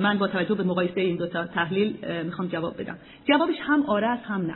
[0.00, 2.98] من با توجه به مقایسه این دو تا تحلیل می‌خوام جواب بدم.
[3.24, 4.54] جوابش هم آره است هم نه.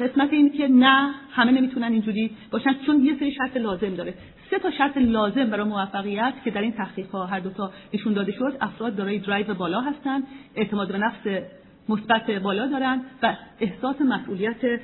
[0.00, 4.14] قسمت این که نه همه نمی‌تونن اینجوری باشن چون یه سری شرط لازم داره.
[4.50, 8.12] سه تا شرط لازم برای موفقیت که در این تحقیق ها هر دو تا نشون
[8.12, 10.22] داده شد افراد دارای درایو بالا هستن
[10.56, 11.42] اعتماد به نفس
[11.88, 14.80] مثبت بالا دارن و احساس مسئولیت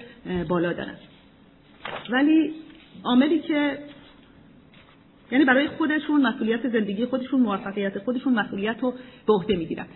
[0.49, 0.95] بالا دارن.
[2.11, 2.55] ولی
[3.05, 3.79] عاملی که
[5.31, 8.95] یعنی برای خودشون مسئولیت زندگی خودشون موفقیت خودشون مسئولیت رو
[9.27, 9.87] به عهده می‌گیرن.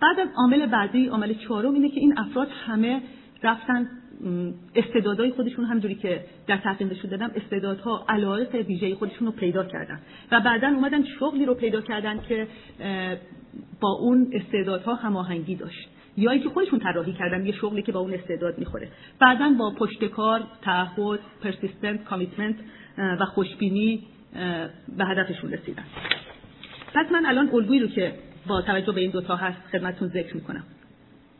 [0.00, 3.02] بعد از عامل بعدی عامل چهارم اینه که این افراد همه
[3.42, 3.88] رفتن
[4.74, 10.00] استعدادهای خودشون همجوری که در تقدیم بهشون دادم استعدادها علایق ویژه خودشون رو پیدا کردن.
[10.32, 12.46] و بعدا اومدن شغلی رو پیدا کردن که
[13.80, 15.88] با اون استعدادها هماهنگی داشت.
[16.16, 18.88] یا اینکه خودشون طراحی کردن یه شغلی که با اون استعداد می‌خوره.
[19.20, 22.56] بعدا با پشتکار تعهد persistent commitment
[22.98, 24.02] و خوشبینی
[24.98, 25.84] به هدفشون رسیدن.
[26.94, 28.12] پس من الان الگویی رو که
[28.46, 30.64] با توجه به این دوتا هست خدمتتون ذکر می‌کنم.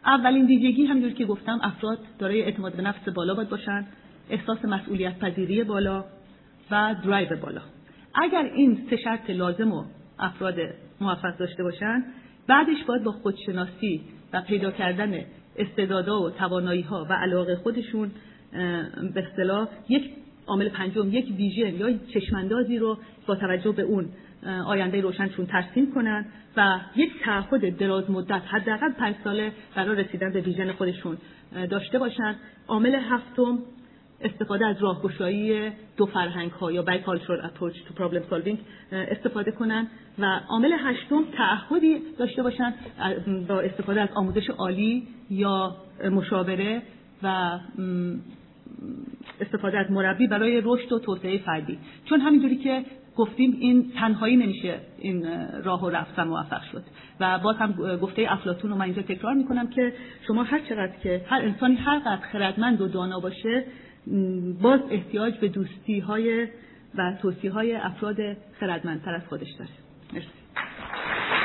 [0.05, 3.87] اولین ویژگی همینجور که گفتم افراد دارای اعتماد به نفس بالا باید باشن
[4.31, 6.05] احساس مسئولیت پذیری بالا
[6.71, 7.61] و درایو بالا.
[8.15, 9.85] اگر این سه شرط لازم و
[10.19, 10.55] افراد
[11.01, 12.05] موفق داشته باشن
[12.47, 14.01] بعدش باید با خودشناسی
[14.33, 15.21] و پیدا کردن
[15.57, 18.11] استعدادها و توانایی ها و علاقه خودشون
[19.15, 20.11] به اصطلاح یک
[20.47, 24.09] عامل پنجم یک ویژن یا چشماندازی رو با توجه به اون
[24.67, 26.27] آینده روشنشون ترسیم کنن
[26.57, 31.19] و یک تعهد دراز مدت حداقل پنج ساله برای رسیدن به ویژن خودشون.
[31.71, 32.37] داشته باشن.
[32.69, 33.59] عامل هفتم
[34.21, 38.57] استفاده از راهگشایی دو فرهنگ ها یا bicultural approach to problem solving
[38.93, 39.87] استفاده کنن
[40.19, 42.75] و عامل هشتم تعهدی داشته باشن
[43.49, 45.77] با استفاده از آموزش عالی یا
[46.11, 46.83] مشاوره
[47.23, 47.59] و
[49.41, 51.79] استفاده از مربی برای رشد و توسعه فردی.
[52.05, 52.85] چون همینجوری که
[53.19, 55.27] گفتیم این تنهایی نمیشه این
[55.65, 56.83] راه و رفت و موفق شد.
[57.21, 59.93] و باز هم گفته افلاتون رو من اینجا تکرار می‌کنم که
[60.27, 63.65] شما هر چقدر که هر انسانی هر قدر خردمند و دانا باشه
[64.63, 66.49] باز احتیاج به دوستی های
[66.95, 68.17] و توصیه های افراد
[68.61, 69.71] خردمندتر از خودش داره.
[70.13, 71.38] مرسی.